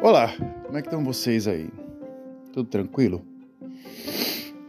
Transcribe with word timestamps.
Olá, 0.00 0.32
como 0.64 0.78
é 0.78 0.80
que 0.80 0.86
estão 0.86 1.02
vocês 1.02 1.48
aí? 1.48 1.68
Tudo 2.52 2.68
tranquilo? 2.68 3.26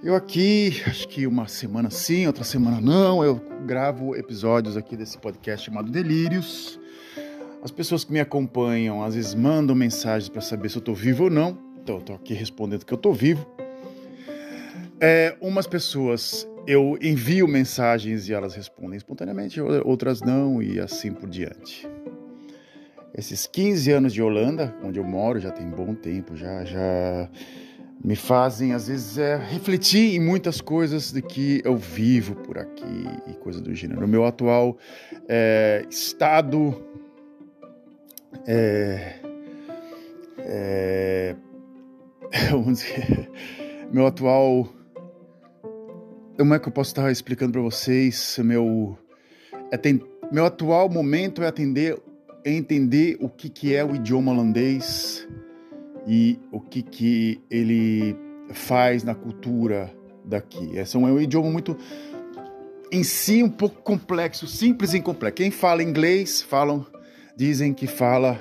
Eu 0.04 0.16
aqui, 0.16 0.82
acho 0.88 1.08
que 1.08 1.28
uma 1.28 1.48
semana 1.48 1.92
sim, 1.92 2.26
outra 2.26 2.44
semana 2.44 2.82
não, 2.82 3.24
eu 3.24 3.40
gravo 3.64 4.16
episódios 4.16 4.76
aqui 4.76 4.98
desse 4.98 5.20
podcast 5.20 5.68
chamado 5.68 5.92
Delírios. 5.92 6.80
As 7.62 7.70
pessoas 7.70 8.04
que 8.04 8.12
me 8.12 8.20
acompanham 8.20 9.04
às 9.04 9.14
vezes 9.14 9.36
mandam 9.36 9.76
mensagens 9.76 10.30
para 10.30 10.42
saber 10.42 10.68
se 10.70 10.78
eu 10.78 10.82
tô 10.82 10.96
vivo 10.96 11.26
ou 11.26 11.30
não, 11.30 11.56
então 11.84 11.98
eu 11.98 12.02
tô 12.02 12.14
aqui 12.14 12.34
respondendo 12.34 12.84
que 12.84 12.94
eu 12.94 12.98
tô 12.98 13.14
vivo. 13.14 13.48
É, 15.00 15.38
umas 15.40 15.68
pessoas 15.68 16.50
eu 16.66 16.98
envio 17.00 17.48
mensagens 17.48 18.28
e 18.28 18.34
elas 18.34 18.56
respondem 18.56 18.98
espontaneamente, 18.98 19.62
outras 19.62 20.22
não, 20.22 20.60
e 20.60 20.80
assim 20.80 21.14
por 21.14 21.30
diante 21.30 21.88
esses 23.14 23.48
15 23.48 23.92
anos 23.92 24.14
de 24.14 24.22
Holanda, 24.22 24.76
onde 24.84 25.00
eu 25.00 25.04
moro, 25.04 25.40
já 25.40 25.52
tem 25.52 25.68
bom 25.68 25.94
tempo, 25.94 26.36
já, 26.36 26.64
já 26.64 27.30
me 28.04 28.16
fazem 28.16 28.74
às 28.74 28.88
vezes 28.88 29.18
é, 29.18 29.36
refletir 29.36 30.16
em 30.16 30.20
muitas 30.20 30.62
coisas 30.62 31.12
de 31.12 31.22
que 31.22 31.62
eu 31.66 31.76
vivo 31.76 32.36
por 32.36 32.58
aqui 32.58 33.06
e 33.28 33.34
coisa 33.34 33.60
do 33.60 33.74
gênero. 33.74 34.02
No 34.02 34.08
meu 34.08 34.26
atual 34.26 34.78
é, 35.28 35.86
estado, 35.90 36.82
é, 38.48 39.16
é, 40.40 41.36
vamos 42.52 42.80
dizer, 42.80 43.30
meu 43.92 44.08
atual, 44.08 44.70
como 46.38 46.54
é 46.54 46.60
que 46.60 46.68
eu 46.68 46.72
posso 46.72 46.92
estar 46.92 47.12
explicando 47.12 47.52
para 47.52 47.62
vocês? 47.62 48.40
Meu, 48.42 48.98
é, 49.72 49.78
tem, 49.78 50.02
meu 50.32 50.46
atual 50.46 50.88
momento 50.90 51.44
é 51.44 51.48
atender 51.48 51.98
entender 52.46 53.18
o 53.20 53.30
que, 53.30 53.50
que 53.50 53.76
é 53.76 53.84
o 53.84 53.96
idioma 53.96 54.32
holandês 54.32 55.28
e 56.08 56.40
o 56.52 56.60
que, 56.60 56.82
que 56.82 57.42
ele 57.50 58.16
faz 58.54 59.04
na 59.04 59.14
cultura 59.14 59.94
daqui. 60.26 60.78
Esse 60.78 60.96
é 60.96 61.00
um 61.00 61.20
idioma 61.20 61.50
muito, 61.50 61.78
em 62.92 63.04
si, 63.04 63.44
um 63.44 63.50
pouco 63.50 63.82
complexo, 63.82 64.48
simples 64.48 64.94
e 64.94 65.02
complexo. 65.02 65.36
Quem 65.36 65.52
fala 65.52 65.84
inglês, 65.84 66.42
falam, 66.42 66.86
dizem 67.36 67.74
que 67.74 67.88
fala. 67.88 68.40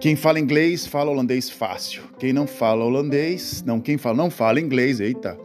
Quem 0.00 0.14
fala 0.14 0.38
inglês 0.38 0.86
fala 0.86 1.10
holandês 1.10 1.48
fácil. 1.48 2.02
Quem 2.18 2.32
não 2.32 2.46
fala 2.46 2.84
holandês, 2.84 3.62
não, 3.64 3.80
quem 3.80 3.96
fala 3.96 4.16
não 4.16 4.30
fala 4.30 4.60
inglês, 4.60 5.00
eita, 5.00 5.38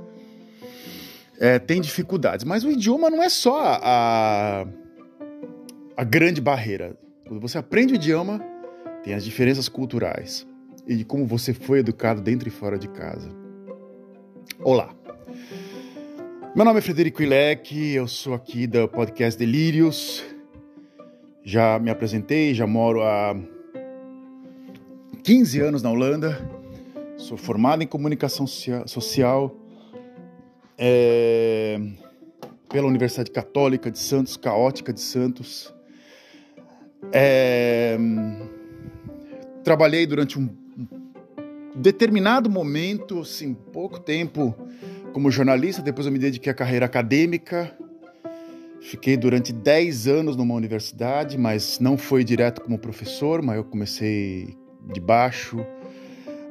é, 1.39 1.58
tem 1.59 1.81
dificuldades. 1.81 2.44
Mas 2.44 2.64
o 2.64 2.72
idioma 2.72 3.09
não 3.09 3.23
é 3.23 3.30
só 3.30 3.80
a, 3.81 4.67
a 5.95 6.03
grande 6.03 6.42
barreira. 6.42 6.98
Quando 7.26 7.40
você 7.40 7.58
aprende 7.58 7.94
o 7.94 7.96
idioma, 7.96 8.40
tem 9.02 9.14
as 9.14 9.24
diferenças 9.24 9.70
culturais 9.70 10.46
e 10.86 10.96
de 10.96 11.06
como 11.06 11.26
você 11.26 11.54
foi 11.54 11.80
educado 11.80 12.22
dentro 12.22 12.50
e 12.50 12.52
fora 12.52 12.78
de 12.78 12.90
casa. 12.90 13.30
Olá. 14.60 14.94
Meu 16.54 16.66
nome 16.66 16.80
é 16.80 16.82
Frederico 16.82 17.24
Ilek, 17.24 17.94
eu 17.94 18.08
sou 18.08 18.34
aqui 18.34 18.68
do 18.68 18.88
podcast 18.90 19.40
Delírios. 19.40 20.24
Já 21.44 21.80
me 21.80 21.90
apresentei, 21.90 22.54
já 22.54 22.68
moro 22.68 23.02
há 23.02 23.36
15 25.24 25.62
anos 25.62 25.82
na 25.82 25.90
Holanda. 25.90 26.38
Sou 27.16 27.38
formado 27.38 27.82
em 27.82 27.88
comunicação 27.88 28.46
social 28.46 29.56
é, 30.78 31.80
pela 32.68 32.88
Universidade 32.88 33.32
Católica 33.32 33.90
de 33.90 33.98
Santos, 33.98 34.36
Caótica 34.36 34.92
de 34.92 35.00
Santos. 35.00 35.74
É, 37.12 37.98
trabalhei 39.64 40.06
durante 40.06 40.40
um 40.40 40.50
determinado 41.76 42.50
momento, 42.50 43.20
assim, 43.20 43.54
pouco 43.54 44.00
tempo, 44.00 44.55
como 45.11 45.32
jornalista. 45.32 45.82
Depois 45.82 46.05
eu 46.05 46.11
me 46.11 46.20
dediquei 46.20 46.52
à 46.52 46.55
carreira 46.55 46.86
acadêmica. 46.86 47.76
Fiquei 48.82 49.16
durante 49.16 49.54
10 49.54 50.08
anos 50.08 50.36
numa 50.36 50.54
universidade, 50.54 51.38
mas 51.38 51.80
não 51.80 51.98
foi 51.98 52.23
direto 52.23 52.61
como 52.61 52.77
professor, 52.77 53.42
mas 53.42 53.56
eu 53.56 53.64
comecei 53.64 54.58
de 54.94 55.00
baixo 55.00 55.66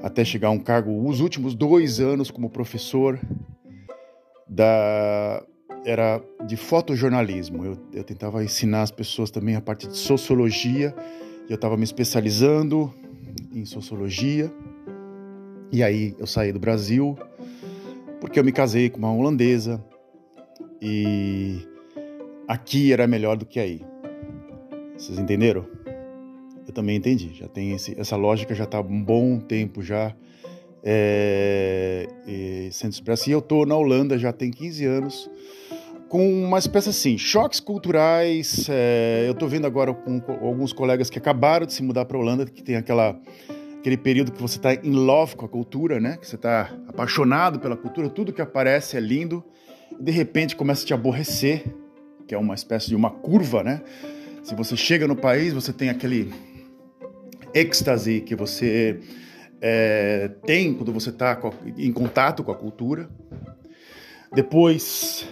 até 0.03 0.25
chegar 0.25 0.49
a 0.49 0.51
um 0.51 0.59
cargo, 0.59 1.07
os 1.09 1.21
últimos 1.21 1.55
dois 1.55 2.01
anos 2.01 2.31
como 2.31 2.51
professor 2.51 3.21
da 4.49 5.45
era 5.85 6.23
de 6.47 6.57
fotojornalismo. 6.57 7.65
Eu, 7.65 7.79
eu 7.93 8.05
tentava 8.05 8.43
ensinar 8.45 8.83
as 8.83 8.91
pessoas 8.91 9.31
também 9.31 9.57
a 9.57 9.61
parte 9.61 9.87
de 9.87 9.97
sociologia, 9.97 10.95
eu 11.49 11.55
estava 11.57 11.77
me 11.77 11.85
especializando 11.85 12.93
em 13.53 13.65
sociologia. 13.65 14.53
E 15.71 15.83
aí 15.83 16.15
eu 16.19 16.27
saí 16.27 16.53
do 16.53 16.59
Brasil 16.59 17.17
porque 18.21 18.39
eu 18.39 18.45
me 18.45 18.53
casei 18.53 18.89
com 18.89 18.99
uma 18.99 19.13
holandesa 19.13 19.85
e 20.81 21.67
aqui 22.47 22.93
era 22.93 23.07
melhor 23.07 23.37
do 23.37 23.45
que 23.45 23.59
aí. 23.59 23.81
Vocês 24.97 25.19
entenderam? 25.19 25.67
Eu 26.67 26.73
também 26.73 26.97
entendi. 26.97 27.35
Já 27.35 27.49
tem 27.49 27.73
esse, 27.73 27.99
essa 27.99 28.17
lógica 28.17 28.55
já 28.55 28.65
está 28.65 28.81
um 28.81 29.03
bom 29.03 29.41
tempo 29.41 29.83
já 29.83 30.15
é, 30.85 32.09
sendo 32.71 32.93
expressa. 32.93 33.29
E 33.29 33.33
eu 33.33 33.41
estou 33.41 33.67
na 33.67 33.77
Holanda 33.77 34.17
já 34.19 34.33
tem 34.33 34.51
15 34.51 34.85
anos 34.85 35.31
com 36.13 36.31
uma 36.45 36.59
espécie 36.59 36.91
assim, 36.91 37.17
choques 37.17 37.59
culturais. 37.59 38.67
É, 38.69 39.25
eu 39.27 39.33
estou 39.33 39.49
vendo 39.49 39.67
agora 39.67 39.95
com, 39.95 40.23
alguns 40.43 40.71
colegas 40.71 41.09
que 41.09 41.17
acabaram 41.17 41.65
de 41.65 41.73
se 41.73 41.83
mudar 41.83 42.05
para 42.05 42.19
a 42.19 42.21
Holanda, 42.21 42.45
que 42.45 42.63
tem 42.63 42.77
aquela, 42.77 43.19
aquele 43.79 43.97
período 43.97 44.31
que 44.31 44.39
você 44.39 44.59
está 44.59 44.75
em 44.75 44.91
love 44.91 45.37
com 45.37 45.47
a 45.47 45.49
cultura, 45.49 45.99
né? 45.99 46.19
Que 46.19 46.29
você 46.29 46.37
está 46.37 46.71
apaixonado 46.87 47.59
pela 47.61 47.79
cultura, 47.79 48.11
tudo 48.11 48.31
que 48.31 48.43
aparece 48.43 48.95
é 48.95 49.01
lindo, 49.01 49.43
e 49.99 50.03
de 50.03 50.13
repente 50.13 50.55
começa 50.55 50.83
a 50.83 50.87
te 50.87 50.93
aborrecer, 50.93 51.65
que 52.29 52.35
é 52.35 52.39
uma 52.39 52.55
espécie 52.55 52.89
de 52.89 52.95
uma 52.95 53.09
curva, 53.09 53.63
né? 53.63 53.81
Se 54.43 54.55
você 54.55 54.77
chega 54.77 55.09
no 55.09 55.17
país, 55.17 55.55
você 55.55 55.73
tem 55.73 55.89
aquele 55.89 56.31
êxtase 57.55 58.21
que 58.21 58.37
você 58.37 59.01
é, 59.63 60.31
tem 60.45 60.75
quando 60.75 60.93
você 60.93 61.09
está 61.09 61.41
em 61.79 61.91
contato 61.91 62.45
com 62.45 62.53
a 62.53 62.55
cultura. 62.55 63.09
Depois 64.35 65.27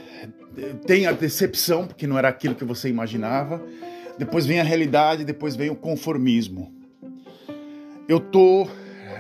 tem 0.87 1.07
a 1.07 1.13
decepção, 1.13 1.87
porque 1.87 2.07
não 2.07 2.19
era 2.19 2.29
aquilo 2.29 2.55
que 2.55 2.65
você 2.65 2.89
imaginava. 2.89 3.63
Depois 4.19 4.47
vem 4.47 4.61
a 4.61 4.65
realidade, 4.65 5.25
depois 5.25 5.57
vem 5.57 5.71
o 5.71 5.77
conformismo. 5.77 6.73
Eu 8.09 8.21
tô 8.21 8.67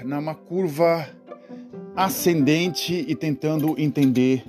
numa 0.04 0.34
curva 0.34 1.08
ascendente 1.96 3.04
e 3.06 3.14
tentando 3.14 3.74
entender 3.78 4.44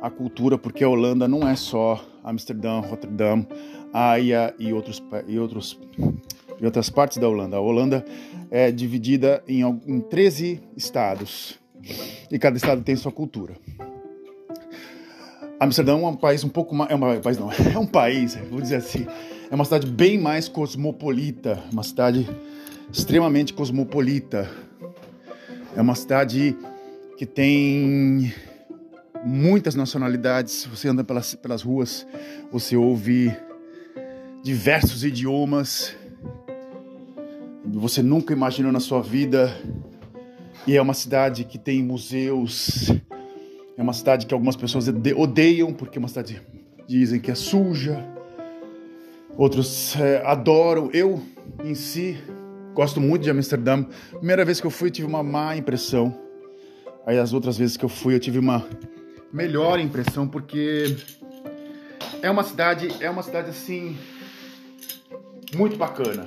a 0.00 0.10
cultura, 0.10 0.56
porque 0.56 0.84
a 0.84 0.88
Holanda 0.88 1.26
não 1.26 1.48
é 1.48 1.56
só 1.56 2.04
Amsterdã, 2.22 2.80
Rotterdam, 2.80 3.46
Haia 3.92 4.54
e 4.58 4.72
outros 4.72 5.02
e 5.26 5.38
outros 5.38 5.78
e 6.60 6.64
outras 6.64 6.90
partes 6.90 7.18
da 7.18 7.28
Holanda. 7.28 7.56
A 7.56 7.60
Holanda 7.60 8.04
é 8.50 8.70
dividida 8.70 9.42
em, 9.46 9.62
em 9.62 10.00
13 10.00 10.60
estados 10.76 11.58
e 12.30 12.38
cada 12.38 12.56
estado 12.56 12.82
tem 12.82 12.96
sua 12.96 13.12
cultura. 13.12 13.54
Amsterdã 15.60 15.92
é 15.92 16.06
um 16.06 16.14
país 16.14 16.44
um 16.44 16.48
pouco 16.48 16.74
mais. 16.74 16.90
É 16.90 16.94
um 16.94 17.20
país 17.20 17.38
não, 17.38 17.50
é 17.74 17.78
um 17.78 17.86
país, 17.86 18.36
vou 18.50 18.60
dizer 18.60 18.76
assim. 18.76 19.06
É 19.50 19.54
uma 19.54 19.64
cidade 19.64 19.86
bem 19.86 20.18
mais 20.18 20.48
cosmopolita, 20.48 21.62
uma 21.72 21.82
cidade 21.82 22.28
extremamente 22.92 23.52
cosmopolita. 23.52 24.48
É 25.76 25.80
uma 25.80 25.94
cidade 25.94 26.56
que 27.16 27.26
tem 27.26 28.32
muitas 29.24 29.74
nacionalidades. 29.74 30.64
Você 30.66 30.88
anda 30.88 31.02
pelas, 31.02 31.34
pelas 31.34 31.62
ruas, 31.62 32.06
você 32.52 32.76
ouve 32.76 33.34
diversos 34.42 35.02
idiomas. 35.02 35.96
Você 37.64 38.02
nunca 38.02 38.32
imaginou 38.32 38.70
na 38.70 38.80
sua 38.80 39.02
vida. 39.02 39.54
E 40.66 40.76
é 40.76 40.82
uma 40.82 40.94
cidade 40.94 41.44
que 41.44 41.58
tem 41.58 41.82
museus 41.82 42.92
é 43.78 43.82
uma 43.82 43.92
cidade 43.92 44.26
que 44.26 44.34
algumas 44.34 44.56
pessoas 44.56 44.86
odeiam 45.16 45.72
porque 45.72 45.98
é 45.98 46.00
uma 46.00 46.08
cidade 46.08 46.42
dizem 46.88 47.20
que 47.20 47.30
é 47.30 47.34
suja. 47.34 48.04
Outros 49.36 49.94
é, 49.94 50.20
adoram. 50.26 50.90
Eu, 50.92 51.22
em 51.62 51.74
si, 51.74 52.18
gosto 52.74 53.00
muito 53.00 53.22
de 53.22 53.30
Amsterdã. 53.30 53.84
Primeira 54.16 54.44
vez 54.44 54.60
que 54.60 54.66
eu 54.66 54.70
fui, 54.70 54.90
tive 54.90 55.06
uma 55.06 55.22
má 55.22 55.56
impressão. 55.56 56.18
Aí 57.06 57.18
as 57.18 57.32
outras 57.32 57.56
vezes 57.56 57.76
que 57.76 57.84
eu 57.84 57.88
fui, 57.88 58.14
eu 58.14 58.20
tive 58.20 58.38
uma 58.38 58.66
melhor 59.32 59.78
impressão 59.78 60.26
porque 60.26 60.96
é 62.20 62.30
uma 62.30 62.42
cidade, 62.42 62.88
é 63.00 63.08
uma 63.08 63.22
cidade 63.22 63.50
assim 63.50 63.96
muito 65.54 65.76
bacana. 65.76 66.26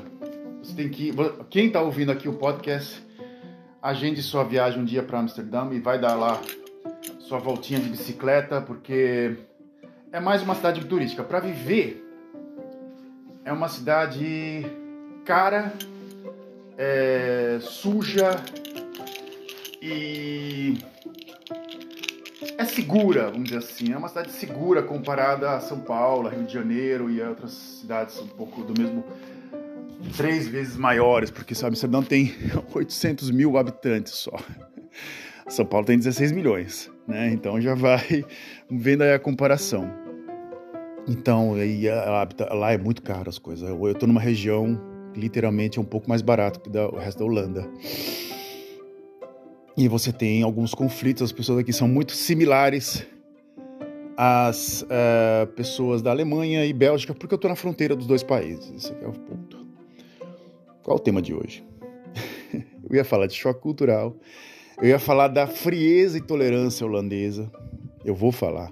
Você 0.63 0.73
tem 0.73 0.87
que, 0.87 1.11
quem 1.49 1.67
está 1.67 1.81
ouvindo 1.81 2.11
aqui 2.11 2.29
o 2.29 2.33
podcast, 2.33 3.03
agende 3.81 4.21
sua 4.21 4.43
viagem 4.43 4.79
um 4.79 4.85
dia 4.85 5.03
para 5.03 5.19
Amsterdã 5.19 5.67
e 5.71 5.79
vai 5.79 5.99
dar 5.99 6.15
lá 6.15 6.39
sua 7.31 7.39
voltinha 7.39 7.79
de 7.79 7.87
bicicleta, 7.87 8.59
porque 8.59 9.37
é 10.11 10.19
mais 10.19 10.43
uma 10.43 10.53
cidade 10.53 10.83
turística. 10.83 11.23
Para 11.23 11.39
viver, 11.39 12.05
é 13.45 13.53
uma 13.53 13.69
cidade 13.69 14.65
cara, 15.23 15.71
é, 16.77 17.57
suja 17.61 18.31
e 19.81 20.77
é 22.57 22.65
segura, 22.65 23.31
vamos 23.31 23.45
dizer 23.45 23.59
assim. 23.59 23.93
É 23.93 23.97
uma 23.97 24.09
cidade 24.09 24.31
segura 24.31 24.83
comparada 24.83 25.51
a 25.51 25.61
São 25.61 25.79
Paulo, 25.79 26.27
Rio 26.27 26.43
de 26.43 26.53
Janeiro 26.53 27.09
e 27.09 27.21
outras 27.21 27.53
cidades 27.53 28.19
um 28.19 28.27
pouco 28.27 28.61
do 28.61 28.77
mesmo 28.77 29.05
três 30.17 30.49
vezes 30.49 30.75
maiores, 30.75 31.31
porque 31.31 31.55
sabe, 31.55 31.75
Amsterdã 31.75 32.03
tem 32.03 32.35
800 32.75 33.31
mil 33.31 33.57
habitantes 33.57 34.15
só. 34.15 34.37
São 35.47 35.65
Paulo 35.65 35.85
tem 35.85 35.97
16 35.97 36.31
milhões, 36.33 36.91
né? 37.11 37.31
Então 37.31 37.61
já 37.61 37.75
vai 37.75 38.25
vendo 38.69 39.03
aí 39.03 39.13
a 39.13 39.19
comparação. 39.19 39.87
Então, 41.07 41.55
aí, 41.55 41.85
lá 42.51 42.73
é 42.73 42.77
muito 42.77 43.01
caro 43.01 43.27
as 43.27 43.37
coisas. 43.37 43.67
Eu 43.67 43.91
estou 43.91 44.07
numa 44.07 44.21
região 44.21 44.79
literalmente 45.15 45.77
é 45.77 45.81
um 45.81 45.85
pouco 45.85 46.09
mais 46.09 46.21
barato 46.21 46.59
que 46.59 46.69
o 46.69 46.97
resto 46.97 47.19
da 47.19 47.25
Holanda. 47.25 47.69
E 49.75 49.87
você 49.87 50.11
tem 50.11 50.43
alguns 50.43 50.73
conflitos, 50.73 51.23
as 51.23 51.31
pessoas 51.31 51.59
aqui 51.59 51.73
são 51.73 51.87
muito 51.87 52.11
similares 52.11 53.05
às 54.17 54.83
uh, 54.83 55.47
pessoas 55.55 56.01
da 56.01 56.11
Alemanha 56.11 56.65
e 56.65 56.73
Bélgica, 56.73 57.13
porque 57.13 57.33
eu 57.33 57.37
estou 57.37 57.49
na 57.49 57.55
fronteira 57.55 57.95
dos 57.95 58.05
dois 58.05 58.21
países. 58.21 58.71
Esse 58.75 58.93
é 58.93 59.07
o 59.07 59.13
ponto. 59.13 59.65
Qual 60.83 60.97
o 60.97 60.99
tema 60.99 61.21
de 61.21 61.33
hoje? 61.33 61.63
eu 62.89 62.95
ia 62.95 63.05
falar 63.05 63.27
de 63.27 63.35
choque 63.35 63.61
cultural, 63.61 64.15
eu 64.77 64.87
ia 64.87 64.99
falar 64.99 65.27
da 65.27 65.47
frieza 65.47 66.17
e 66.17 66.21
tolerância 66.21 66.85
holandesa, 66.85 67.51
eu 68.05 68.13
vou 68.13 68.31
falar. 68.31 68.71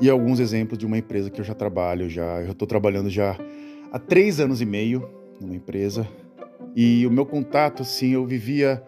E 0.00 0.10
alguns 0.10 0.40
exemplos 0.40 0.78
de 0.78 0.86
uma 0.86 0.98
empresa 0.98 1.30
que 1.30 1.40
eu 1.40 1.44
já 1.44 1.54
trabalho, 1.54 2.10
já 2.10 2.42
eu 2.42 2.52
estou 2.52 2.66
trabalhando 2.66 3.08
já 3.08 3.36
há 3.92 3.98
três 3.98 4.40
anos 4.40 4.60
e 4.60 4.66
meio 4.66 5.08
numa 5.40 5.54
empresa. 5.54 6.06
E 6.74 7.06
o 7.06 7.10
meu 7.10 7.24
contato, 7.24 7.82
assim, 7.82 8.10
eu 8.10 8.26
vivia 8.26 8.82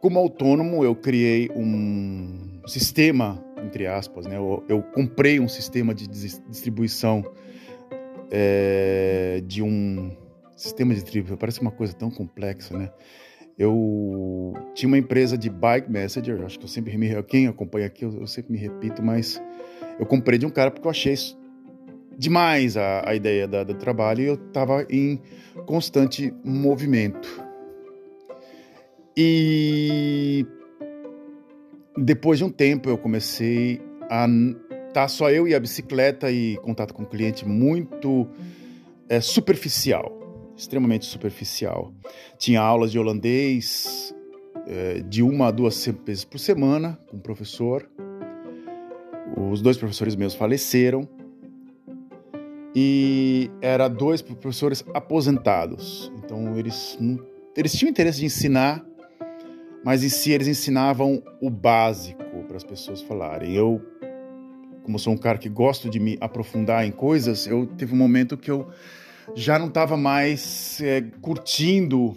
como 0.00 0.18
autônomo, 0.18 0.84
eu 0.84 0.94
criei 0.94 1.50
um 1.54 2.60
sistema, 2.66 3.42
entre 3.64 3.86
aspas, 3.86 4.26
né? 4.26 4.36
Eu, 4.36 4.64
eu 4.68 4.82
comprei 4.82 5.38
um 5.38 5.48
sistema 5.48 5.94
de 5.94 6.06
distribuição 6.08 7.24
é, 8.30 9.42
de 9.46 9.62
um 9.62 10.10
sistema 10.56 10.92
de 10.94 11.00
distribuição, 11.00 11.36
parece 11.36 11.60
uma 11.60 11.70
coisa 11.70 11.92
tão 11.92 12.10
complexa, 12.10 12.76
né? 12.76 12.90
Eu 13.58 14.52
tinha 14.74 14.88
uma 14.88 14.98
empresa 14.98 15.36
de 15.36 15.48
bike 15.48 15.90
messenger, 15.90 16.42
acho 16.42 16.58
que 16.58 16.64
eu 16.64 16.68
sempre 16.68 16.96
me 16.98 17.22
quem 17.22 17.46
acompanha 17.46 17.86
aqui, 17.86 18.04
eu, 18.04 18.20
eu 18.20 18.26
sempre 18.26 18.52
me 18.52 18.58
repito, 18.58 19.02
mas 19.02 19.40
eu 19.98 20.04
comprei 20.04 20.38
de 20.38 20.44
um 20.44 20.50
cara 20.50 20.70
porque 20.70 20.86
eu 20.86 20.90
achei 20.90 21.14
demais 22.18 22.76
a, 22.76 23.08
a 23.08 23.14
ideia 23.14 23.48
da, 23.48 23.64
do 23.64 23.74
trabalho 23.74 24.22
e 24.22 24.26
eu 24.26 24.34
estava 24.34 24.86
em 24.90 25.20
constante 25.64 26.32
movimento. 26.44 27.44
E 29.16 30.44
depois 31.96 32.38
de 32.38 32.44
um 32.44 32.50
tempo 32.50 32.90
eu 32.90 32.98
comecei 32.98 33.80
a 34.10 34.26
tá 34.92 35.08
só 35.08 35.30
eu 35.30 35.48
e 35.48 35.54
a 35.54 35.60
bicicleta 35.60 36.30
e 36.30 36.56
contato 36.58 36.92
com 36.92 37.02
o 37.02 37.06
cliente 37.06 37.46
muito 37.46 38.26
é, 39.08 39.20
superficial 39.20 40.15
extremamente 40.56 41.04
superficial. 41.04 41.92
Tinha 42.38 42.60
aulas 42.60 42.90
de 42.90 42.98
holandês 42.98 44.14
é, 44.66 45.00
de 45.00 45.22
uma 45.22 45.48
a 45.48 45.50
duas 45.50 45.84
vezes 46.04 46.24
por 46.24 46.38
semana 46.38 46.98
com 47.08 47.16
o 47.16 47.20
professor. 47.20 47.88
Os 49.50 49.60
dois 49.60 49.76
professores 49.76 50.16
meus 50.16 50.34
faleceram 50.34 51.08
e 52.74 53.50
era 53.60 53.88
dois 53.88 54.22
professores 54.22 54.84
aposentados. 54.94 56.12
Então 56.18 56.56
eles 56.58 56.98
eles 57.56 57.72
tinham 57.72 57.90
interesse 57.90 58.20
de 58.20 58.26
ensinar, 58.26 58.84
mas 59.82 60.04
em 60.04 60.10
si 60.10 60.30
eles 60.30 60.46
ensinavam 60.46 61.22
o 61.40 61.48
básico 61.48 62.22
para 62.46 62.56
as 62.56 62.64
pessoas 62.64 63.00
falarem. 63.00 63.54
Eu, 63.54 63.80
como 64.82 64.98
sou 64.98 65.14
um 65.14 65.16
cara 65.16 65.38
que 65.38 65.48
gosto 65.48 65.88
de 65.88 65.98
me 65.98 66.18
aprofundar 66.20 66.86
em 66.86 66.90
coisas, 66.90 67.46
eu 67.46 67.66
teve 67.66 67.94
um 67.94 67.96
momento 67.96 68.36
que 68.36 68.50
eu 68.50 68.68
já 69.34 69.58
não 69.58 69.68
estava 69.68 69.96
mais 69.96 70.80
é, 70.80 71.02
curtindo 71.20 72.16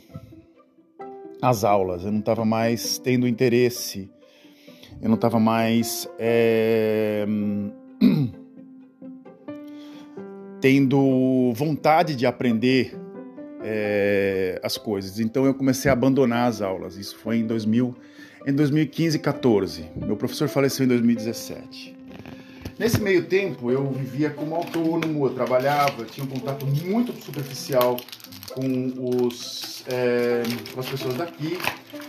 as 1.42 1.64
aulas, 1.64 2.04
eu 2.04 2.12
não 2.12 2.20
estava 2.20 2.44
mais 2.46 2.98
tendo 2.98 3.28
interesse, 3.28 4.10
eu 5.02 5.08
não 5.08 5.16
estava 5.16 5.40
mais 5.40 6.08
é, 6.20 7.26
tendo 10.60 11.54
vontade 11.54 12.16
de 12.16 12.26
aprender 12.26 12.98
é, 13.62 14.60
as 14.64 14.78
coisas. 14.78 15.20
Então 15.20 15.46
eu 15.46 15.54
comecei 15.54 15.90
a 15.90 15.94
abandonar 15.94 16.48
as 16.48 16.62
aulas. 16.62 16.98
Isso 16.98 17.18
foi 17.18 17.38
em 17.38 17.48
2000, 17.48 17.96
em 18.46 18.54
2015, 18.54 19.20
14. 19.20 19.86
Meu 19.96 20.18
professor 20.18 20.48
faleceu 20.48 20.86
em 20.86 20.90
2017. 20.90 21.99
Nesse 22.80 23.02
meio 23.02 23.26
tempo, 23.26 23.70
eu 23.70 23.92
vivia 23.92 24.30
como 24.30 24.56
autônomo, 24.56 25.26
eu 25.26 25.34
trabalhava, 25.34 26.04
eu 26.04 26.06
tinha 26.06 26.26
um 26.26 26.30
contato 26.30 26.66
muito 26.66 27.12
superficial 27.22 27.98
com, 28.54 28.94
os, 28.98 29.84
é, 29.86 30.44
com 30.74 30.80
as 30.80 30.88
pessoas 30.88 31.16
daqui 31.16 31.60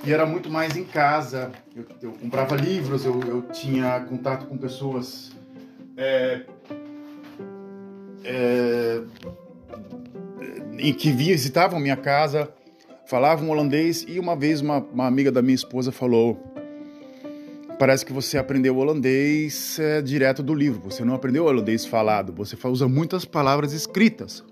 e 0.04 0.12
era 0.12 0.24
muito 0.24 0.48
mais 0.48 0.76
em 0.76 0.84
casa. 0.84 1.50
Eu, 1.74 1.84
eu 2.00 2.12
comprava 2.12 2.54
livros, 2.54 3.04
eu, 3.04 3.20
eu, 3.26 3.42
tinha 3.50 3.98
contato 4.08 4.46
com 4.46 4.56
pessoas 4.56 5.32
é, 5.96 6.42
é, 8.22 9.00
em 10.78 10.94
que 10.94 11.10
visitavam 11.10 11.80
minha 11.80 11.96
casa, 11.96 12.48
falavam 13.06 13.50
holandês 13.50 14.06
e 14.06 14.20
uma 14.20 14.36
vez 14.36 14.60
uma, 14.60 14.78
uma 14.78 15.08
amiga 15.08 15.32
da 15.32 15.42
minha 15.42 15.56
esposa 15.56 15.90
falou 15.90 16.49
parece 17.80 18.04
que 18.04 18.12
você 18.12 18.36
aprendeu 18.36 18.76
holandês 18.76 19.78
é, 19.78 20.02
direto 20.02 20.42
do 20.42 20.54
livro. 20.54 20.82
Você 20.90 21.02
não 21.02 21.14
aprendeu 21.14 21.46
holandês 21.46 21.86
falado, 21.86 22.30
você 22.30 22.54
usa 22.68 22.86
muitas 22.86 23.24
palavras 23.24 23.72
escritas. 23.72 24.44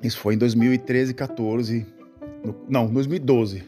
Isso 0.00 0.20
foi 0.20 0.34
em 0.34 0.38
2013, 0.38 1.12
14, 1.12 1.84
no, 2.44 2.54
não, 2.68 2.86
2012. 2.86 3.64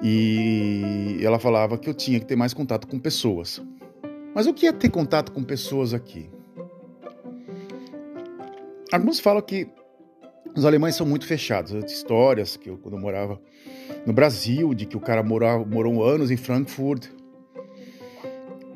E 0.00 1.18
ela 1.20 1.40
falava 1.40 1.76
que 1.76 1.90
eu 1.90 1.94
tinha 1.94 2.20
que 2.20 2.26
ter 2.26 2.36
mais 2.36 2.54
contato 2.54 2.86
com 2.86 3.00
pessoas. 3.00 3.60
Mas 4.32 4.46
o 4.46 4.54
que 4.54 4.68
é 4.68 4.72
ter 4.72 4.88
contato 4.88 5.32
com 5.32 5.42
pessoas 5.42 5.92
aqui? 5.92 6.30
Alguns 8.92 9.18
falam 9.18 9.42
que 9.42 9.66
os 10.54 10.64
alemães 10.64 10.94
são 10.94 11.04
muito 11.04 11.26
fechados. 11.26 11.72
Histórias 11.90 12.56
que 12.56 12.70
eu, 12.70 12.78
quando 12.78 12.94
eu 12.94 13.00
morava 13.00 13.40
no 14.06 14.12
Brasil, 14.12 14.74
de 14.74 14.86
que 14.86 14.96
o 14.96 15.00
cara 15.00 15.22
morava, 15.22 15.64
morou 15.64 16.04
anos 16.04 16.30
em 16.30 16.36
Frankfurt 16.36 17.06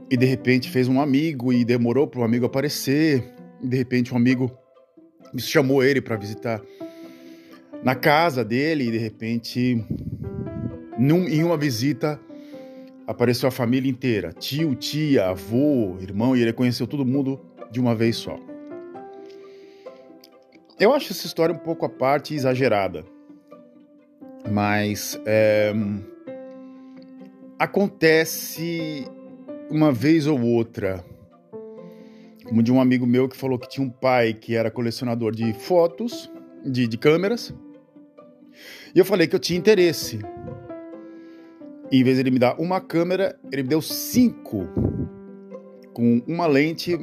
e 0.08 0.16
de 0.16 0.24
repente 0.24 0.70
fez 0.70 0.86
um 0.86 1.00
amigo 1.00 1.52
e 1.52 1.64
demorou 1.64 2.06
para 2.06 2.20
o 2.20 2.24
amigo 2.24 2.46
aparecer. 2.46 3.24
E 3.60 3.66
de 3.66 3.76
repente 3.76 4.14
um 4.14 4.16
amigo 4.16 4.50
chamou 5.36 5.82
ele 5.82 6.00
para 6.00 6.16
visitar 6.16 6.62
na 7.82 7.94
casa 7.94 8.44
dele 8.44 8.84
e 8.84 8.90
de 8.90 8.98
repente 8.98 9.84
num, 10.98 11.26
em 11.28 11.42
uma 11.42 11.56
visita 11.56 12.20
apareceu 13.06 13.48
a 13.48 13.52
família 13.52 13.90
inteira, 13.90 14.32
tio, 14.32 14.74
tia, 14.74 15.28
avô, 15.28 15.96
irmão 16.00 16.36
e 16.36 16.42
ele 16.42 16.52
conheceu 16.52 16.86
todo 16.86 17.04
mundo 17.04 17.40
de 17.70 17.80
uma 17.80 17.94
vez 17.94 18.16
só. 18.16 18.38
Eu 20.78 20.92
acho 20.92 21.12
essa 21.12 21.26
história 21.26 21.54
um 21.54 21.58
pouco 21.58 21.86
à 21.86 21.88
parte 21.88 22.34
exagerada 22.34 23.15
mas 24.50 25.20
é, 25.24 25.72
acontece 27.58 29.06
uma 29.70 29.92
vez 29.92 30.26
ou 30.26 30.40
outra. 30.40 31.04
Como 32.44 32.62
de 32.62 32.72
um 32.72 32.80
amigo 32.80 33.06
meu 33.06 33.28
que 33.28 33.36
falou 33.36 33.58
que 33.58 33.68
tinha 33.68 33.86
um 33.86 33.90
pai 33.90 34.32
que 34.32 34.54
era 34.54 34.70
colecionador 34.70 35.34
de 35.34 35.52
fotos, 35.52 36.30
de, 36.64 36.86
de 36.86 36.96
câmeras, 36.96 37.52
e 38.94 38.98
eu 38.98 39.04
falei 39.04 39.26
que 39.26 39.34
eu 39.34 39.40
tinha 39.40 39.58
interesse. 39.58 40.18
E, 41.90 42.00
em 42.00 42.04
vez 42.04 42.16
de 42.16 42.22
ele 42.22 42.30
me 42.30 42.38
dar 42.38 42.58
uma 42.58 42.80
câmera, 42.80 43.38
ele 43.52 43.62
me 43.62 43.68
deu 43.68 43.82
cinco, 43.82 44.66
com 45.92 46.22
uma 46.26 46.46
lente 46.46 46.98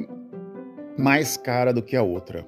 mais 0.98 1.36
cara 1.36 1.72
do 1.72 1.82
que 1.82 1.96
a 1.96 2.02
outra. 2.02 2.46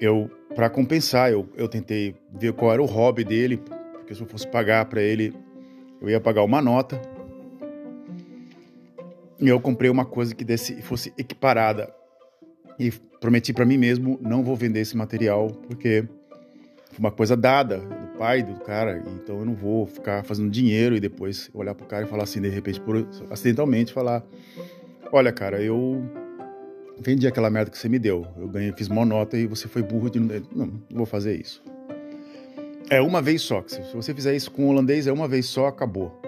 Eu 0.00 0.30
para 0.54 0.68
compensar, 0.70 1.30
eu, 1.30 1.48
eu 1.56 1.68
tentei 1.68 2.14
ver 2.32 2.52
qual 2.52 2.72
era 2.72 2.82
o 2.82 2.86
hobby 2.86 3.24
dele, 3.24 3.58
porque 3.92 4.14
se 4.14 4.20
eu 4.20 4.26
fosse 4.26 4.46
pagar 4.46 4.84
para 4.86 5.00
ele, 5.00 5.34
eu 6.00 6.08
ia 6.08 6.20
pagar 6.20 6.42
uma 6.42 6.62
nota. 6.62 7.00
E 9.40 9.48
eu 9.48 9.60
comprei 9.60 9.90
uma 9.90 10.04
coisa 10.04 10.34
que 10.34 10.44
desse, 10.44 10.80
fosse 10.82 11.12
equiparada. 11.16 11.94
E 12.78 12.90
prometi 13.20 13.52
para 13.52 13.64
mim 13.64 13.76
mesmo, 13.76 14.18
não 14.22 14.42
vou 14.42 14.56
vender 14.56 14.80
esse 14.80 14.96
material, 14.96 15.48
porque 15.68 16.04
foi 16.90 16.98
uma 16.98 17.10
coisa 17.10 17.36
dada 17.36 17.78
do 17.78 18.18
pai 18.18 18.42
do 18.42 18.54
cara, 18.60 19.02
então 19.14 19.38
eu 19.38 19.44
não 19.44 19.54
vou 19.54 19.86
ficar 19.86 20.24
fazendo 20.24 20.50
dinheiro 20.50 20.96
e 20.96 21.00
depois 21.00 21.50
olhar 21.52 21.74
pro 21.74 21.86
cara 21.86 22.04
e 22.04 22.08
falar 22.08 22.24
assim, 22.24 22.40
de 22.40 22.48
repente, 22.48 22.80
por, 22.80 23.06
acidentalmente, 23.30 23.92
falar: 23.92 24.24
Olha, 25.12 25.32
cara, 25.32 25.62
eu 25.62 26.02
vendi 27.00 27.26
aquela 27.26 27.50
merda 27.50 27.70
que 27.70 27.78
você 27.78 27.88
me 27.88 27.98
deu. 27.98 28.26
Eu 28.36 28.48
ganhei, 28.48 28.72
fiz 28.72 28.88
uma 28.88 29.04
nota 29.04 29.36
e 29.36 29.46
você 29.46 29.68
foi 29.68 29.82
burro 29.82 30.10
de 30.10 30.20
não, 30.20 30.42
não 30.54 30.82
vou 30.90 31.06
fazer 31.06 31.40
isso. 31.40 31.62
É 32.90 33.00
uma 33.00 33.20
vez 33.20 33.42
só. 33.42 33.62
Se 33.66 33.80
você 33.94 34.14
fizer 34.14 34.34
isso 34.34 34.50
com 34.50 34.66
o 34.66 34.68
holandês, 34.68 35.06
é 35.06 35.12
uma 35.12 35.28
vez 35.28 35.46
só, 35.46 35.66
acabou. 35.66 36.20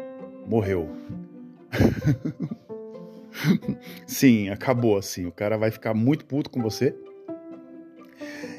Morreu. 0.47 0.91
Sim, 4.07 4.51
acabou 4.51 4.99
assim. 4.99 5.27
O 5.27 5.33
cara 5.33 5.57
vai 5.57 5.71
ficar 5.71 5.95
muito 5.95 6.27
puto 6.27 6.51
com 6.51 6.61
você. 6.61 6.95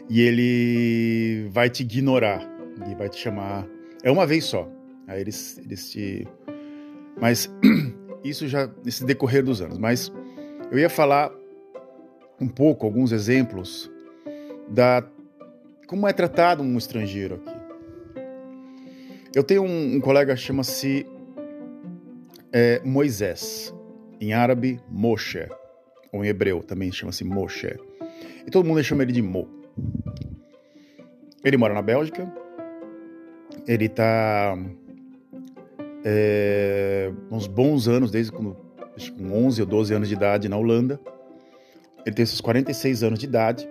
E 0.10 0.22
ele 0.22 1.48
vai 1.51 1.70
te 1.70 1.84
ignorar. 1.84 2.41
E 2.89 2.96
vai 2.96 3.08
te 3.08 3.18
chamar. 3.18 3.68
É 4.03 4.10
uma 4.10 4.25
vez 4.25 4.46
só. 4.46 4.68
Aí 5.08 5.22
eles, 5.22 5.60
eles 5.60 5.91
te. 5.91 6.27
Mas 7.20 7.53
isso 8.24 8.48
já 8.48 8.70
nesse 8.84 9.06
decorrer 9.06 9.44
dos 9.44 9.62
anos. 9.62 9.77
Mas 9.77 10.12
eu 10.72 10.80
ia 10.80 10.89
falar 10.89 11.32
um 12.41 12.48
pouco, 12.48 12.86
alguns 12.86 13.12
exemplos 13.12 13.89
da 14.67 15.07
como 15.88 16.07
é 16.07 16.13
tratado 16.13 16.63
um 16.63 16.77
estrangeiro 16.77 17.36
aqui. 17.36 17.62
Eu 19.36 19.43
tenho 19.43 19.63
um, 19.63 19.95
um 19.95 20.01
colega 20.01 20.36
chama-se 20.36 21.05
é, 22.51 22.81
Moisés, 22.83 23.74
em 24.19 24.33
árabe 24.33 24.79
Moshe, 24.89 25.48
ou 26.12 26.25
em 26.25 26.27
hebreu 26.27 26.63
também 26.63 26.91
chama-se 26.91 27.24
Moshe. 27.24 27.77
E 28.45 28.50
todo 28.50 28.65
mundo 28.65 28.83
chama 28.83 29.03
ele 29.03 29.12
de 29.12 29.21
Mo. 29.21 29.48
Ele 31.43 31.57
mora 31.57 31.74
na 31.74 31.81
Bélgica. 31.81 32.31
Ele 33.67 33.86
está 33.86 34.57
é, 36.03 37.12
uns 37.29 37.48
bons 37.48 37.88
anos, 37.88 38.12
desde 38.12 38.31
quando, 38.31 38.55
com 39.17 39.45
11 39.45 39.62
ou 39.62 39.67
12 39.67 39.93
anos 39.93 40.07
de 40.07 40.15
idade, 40.15 40.50
na 40.50 40.57
Holanda. 40.57 41.00
Ele 42.05 42.15
tem 42.15 42.25
seus 42.25 42.41
46 42.41 43.03
anos 43.03 43.20
de 43.20 43.25
idade 43.25 43.67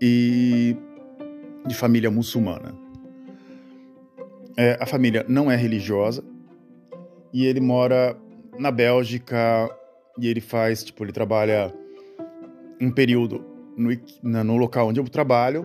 e 0.00 0.76
de 1.66 1.74
família 1.74 2.10
muçulmana. 2.10 2.74
É, 4.56 4.76
a 4.80 4.86
família 4.86 5.24
não 5.28 5.50
é 5.50 5.56
religiosa 5.56 6.24
e 7.32 7.46
ele 7.46 7.60
mora 7.60 8.16
na 8.58 8.70
Bélgica 8.70 9.70
e 10.18 10.26
ele 10.26 10.40
faz, 10.40 10.82
tipo, 10.82 11.04
ele 11.04 11.12
trabalha 11.12 11.72
um 12.80 12.90
período 12.90 13.44
no, 13.76 13.90
no 14.44 14.56
local 14.56 14.88
onde 14.88 14.98
eu 14.98 15.08
trabalho, 15.08 15.64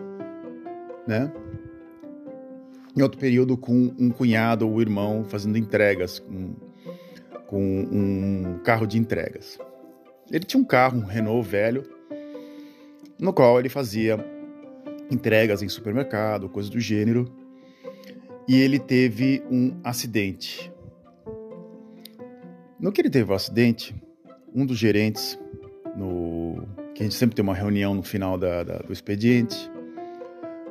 né? 1.08 1.32
Em 2.96 3.02
outro 3.02 3.20
período 3.20 3.58
com 3.58 3.92
um 3.98 4.12
cunhado 4.12 4.70
ou 4.70 4.80
irmão 4.80 5.24
fazendo 5.24 5.58
entregas 5.58 6.20
com, 6.20 6.54
com 7.48 7.88
um 7.92 8.60
carro 8.64 8.86
de 8.86 9.00
entregas. 9.00 9.58
Ele 10.32 10.46
tinha 10.46 10.62
um 10.62 10.66
carro, 10.66 11.00
um 11.00 11.06
Renault 11.06 11.48
velho, 11.48 11.84
no 13.20 13.34
qual 13.34 13.60
ele 13.60 13.70
fazia 13.70 14.18
entregas 15.12 15.62
em 15.62 15.70
supermercado, 15.70 16.50
coisas 16.50 16.70
do 16.70 16.80
gênero. 16.80 17.32
E 18.48 18.60
ele 18.60 18.80
teve 18.80 19.44
um 19.50 19.80
acidente 19.84 20.74
no 22.84 22.92
que 22.92 23.00
ele 23.00 23.10
teve 23.10 23.32
o 23.32 23.34
acidente, 23.34 23.96
um 24.54 24.66
dos 24.66 24.78
gerentes, 24.78 25.40
no, 25.96 26.68
que 26.94 27.02
a 27.02 27.06
gente 27.06 27.16
sempre 27.16 27.34
tem 27.34 27.42
uma 27.42 27.56
reunião 27.56 27.96
no 27.96 28.04
final 28.04 28.38
da, 28.38 28.62
da, 28.62 28.80
do 28.80 28.92
expediente, 28.92 29.72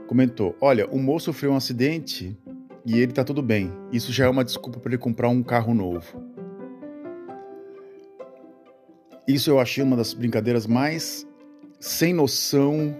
comentou: 0.07 0.55
Olha, 0.61 0.87
o 0.91 0.99
moço 0.99 1.25
sofreu 1.25 1.53
um 1.53 1.57
acidente 1.57 2.37
e 2.85 3.01
ele 3.01 3.13
tá 3.13 3.25
tudo 3.25 3.41
bem. 3.41 3.73
Isso 3.91 4.13
já 4.13 4.27
é 4.27 4.29
uma 4.29 4.45
desculpa 4.45 4.79
para 4.79 4.91
ele 4.91 4.99
comprar 4.99 5.31
um 5.31 5.43
carro 5.43 5.73
novo. 5.73 6.23
Isso 9.27 9.51
eu 9.51 9.61
achei 9.61 9.83
uma 9.83 9.97
das 9.97 10.13
brincadeiras 10.13 10.67
mais 10.67 11.27
sem 11.79 12.13
noção 12.13 12.95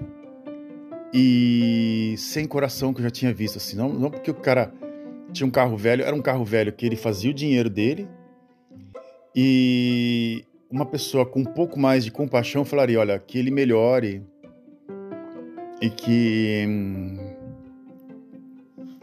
e 1.13 2.15
sem 2.17 2.47
coração 2.47 2.93
que 2.93 3.01
eu 3.01 3.05
já 3.05 3.11
tinha 3.11 3.33
visto. 3.33 3.59
Assim, 3.59 3.77
não, 3.77 3.93
não 3.93 4.11
porque 4.11 4.31
o 4.31 4.35
cara 4.35 4.73
tinha 5.33 5.47
um 5.47 5.51
carro 5.51 5.77
velho, 5.77 6.05
era 6.05 6.15
um 6.15 6.23
carro 6.23 6.45
velho 6.45 6.73
que 6.73 6.87
ele 6.87 6.97
fazia 6.97 7.31
o 7.31 7.35
dinheiro 7.35 7.69
dele 7.69 8.09
e 9.35 10.45
uma 10.71 10.87
pessoa 10.87 11.25
com 11.27 11.41
um 11.41 11.45
pouco 11.45 11.79
mais 11.79 12.05
de 12.05 12.11
compaixão 12.11 12.65
falaria: 12.65 13.01
olha, 13.01 13.19
que 13.19 13.39
ele 13.39 13.51
melhore 13.51 14.23
e 15.81 15.91
que 15.91 16.65
hum, 16.69 17.17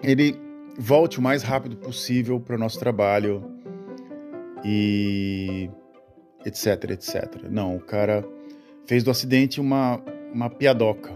ele 0.01 0.35
volte 0.77 1.19
o 1.19 1.21
mais 1.21 1.43
rápido 1.43 1.75
possível 1.75 2.39
para 2.39 2.55
o 2.55 2.59
nosso 2.59 2.79
trabalho 2.79 3.43
e 4.63 5.69
etc, 6.45 6.91
etc. 6.91 7.43
Não, 7.49 7.75
o 7.75 7.79
cara 7.79 8.25
fez 8.85 9.03
do 9.03 9.11
acidente 9.11 9.59
uma, 9.59 10.01
uma 10.33 10.49
piadoca, 10.49 11.13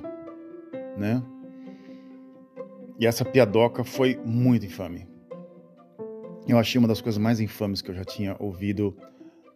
né? 0.97 1.23
E 2.99 3.07
essa 3.07 3.25
piadoca 3.25 3.83
foi 3.83 4.19
muito 4.23 4.65
infame. 4.65 5.07
Eu 6.47 6.59
achei 6.59 6.77
uma 6.77 6.87
das 6.87 7.01
coisas 7.01 7.17
mais 7.17 7.39
infames 7.39 7.81
que 7.81 7.89
eu 7.89 7.95
já 7.95 8.03
tinha 8.03 8.35
ouvido 8.39 8.95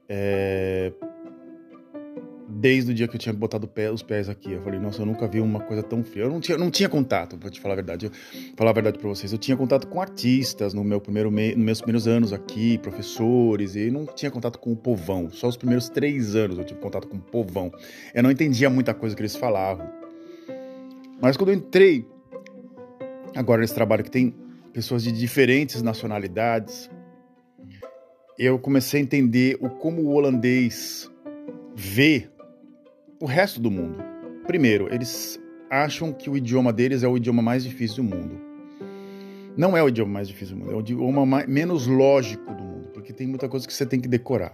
é, 0.10 0.92
desde 2.48 2.92
o 2.92 2.94
dia 2.94 3.08
que 3.08 3.16
eu 3.16 3.20
tinha 3.20 3.34
botado 3.34 3.68
pé, 3.68 3.92
os 3.92 4.02
pés 4.02 4.30
aqui. 4.30 4.54
Eu 4.54 4.62
falei, 4.62 4.80
nossa, 4.80 5.02
eu 5.02 5.06
nunca 5.06 5.28
vi 5.28 5.42
uma 5.42 5.60
coisa 5.60 5.84
tão 5.84 6.04
feia. 6.04 6.24
Eu 6.24 6.30
não 6.30 6.40
tinha, 6.40 6.58
não 6.58 6.72
tinha 6.72 6.88
contato, 6.88 7.38
pra 7.38 7.50
te 7.50 7.60
falar 7.60 7.74
a 7.74 7.76
verdade. 7.76 8.06
Eu, 8.06 8.12
falar 8.56 8.72
a 8.72 8.74
verdade 8.74 8.98
para 8.98 9.10
vocês. 9.10 9.32
Eu 9.32 9.38
tinha 9.38 9.58
contato 9.58 9.88
com 9.88 10.02
artistas 10.02 10.74
no 10.74 10.84
meu 10.84 11.02
primeiro 11.02 11.30
me, 11.30 11.54
nos 11.56 11.66
meus 11.66 11.82
primeiros 11.82 12.08
anos 12.08 12.32
aqui, 12.32 12.78
professores, 12.78 13.76
e 13.76 13.92
não 13.92 14.06
tinha 14.06 14.32
contato 14.32 14.60
com 14.60 14.72
o 14.72 14.76
povão. 14.76 15.30
Só 15.30 15.48
os 15.48 15.58
primeiros 15.58 15.90
três 15.90 16.36
anos 16.36 16.58
eu 16.58 16.64
tive 16.64 16.80
contato 16.80 17.08
com 17.08 17.18
o 17.18 17.22
povão. 17.22 17.72
Eu 18.14 18.24
não 18.24 18.32
entendia 18.32 18.70
muita 18.70 18.94
coisa 18.94 19.16
que 19.16 19.22
eles 19.22 19.36
falavam. 19.36 19.90
Mas 21.22 21.36
quando 21.36 21.50
eu 21.50 21.56
entrei 21.56 22.08
agora 23.36 23.62
nesse 23.62 23.74
trabalho 23.74 24.04
que 24.04 24.12
tem 24.12 24.34
pessoas 24.72 25.04
de 25.04 25.12
diferentes 25.12 25.82
nacionalidades, 25.82 26.90
eu 28.38 28.60
comecei 28.60 29.00
a 29.00 29.04
entender 29.04 29.58
o 29.60 29.70
como 29.70 30.04
o 30.04 30.14
holandês 30.14 31.10
vê 31.76 32.30
o 33.20 33.26
resto 33.26 33.60
do 33.60 33.72
mundo. 33.72 34.04
Primeiro, 34.46 34.94
eles 34.94 35.40
acham 35.70 36.14
que 36.14 36.30
o 36.30 36.38
idioma 36.38 36.72
deles 36.72 37.04
é 37.04 37.08
o 37.08 37.18
idioma 37.18 37.42
mais 37.42 37.64
difícil 37.64 38.04
do 38.04 38.16
mundo. 38.16 38.40
Não 39.58 39.76
é 39.76 39.84
o 39.84 39.90
idioma 39.90 40.14
mais 40.14 40.28
difícil 40.28 40.56
do 40.56 40.60
mundo, 40.60 40.72
é 40.72 40.76
o 40.76 40.80
idioma 40.80 41.26
mais, 41.26 41.48
menos 41.48 41.88
lógico 41.88 42.54
do 42.54 42.64
mundo, 42.64 42.90
porque 42.90 43.12
tem 43.12 43.26
muita 43.26 43.50
coisa 43.50 43.68
que 43.68 43.74
você 43.74 43.86
tem 43.86 44.00
que 44.00 44.08
decorar. 44.08 44.54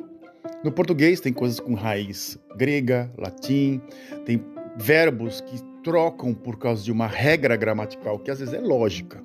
No 0.64 0.72
português 0.72 1.20
tem 1.20 1.34
coisas 1.34 1.60
com 1.60 1.74
raiz 1.74 2.40
grega, 2.56 3.12
latim, 3.18 3.82
tem 4.26 4.42
verbos 4.78 5.42
que 5.42 5.62
trocam 5.84 6.34
por 6.34 6.58
causa 6.58 6.84
de 6.84 6.92
uma 6.92 7.06
regra 7.06 7.58
gramatical 7.58 8.18
que 8.18 8.32
às 8.32 8.40
vezes 8.40 8.54
é 8.54 8.62
lógica. 8.62 9.22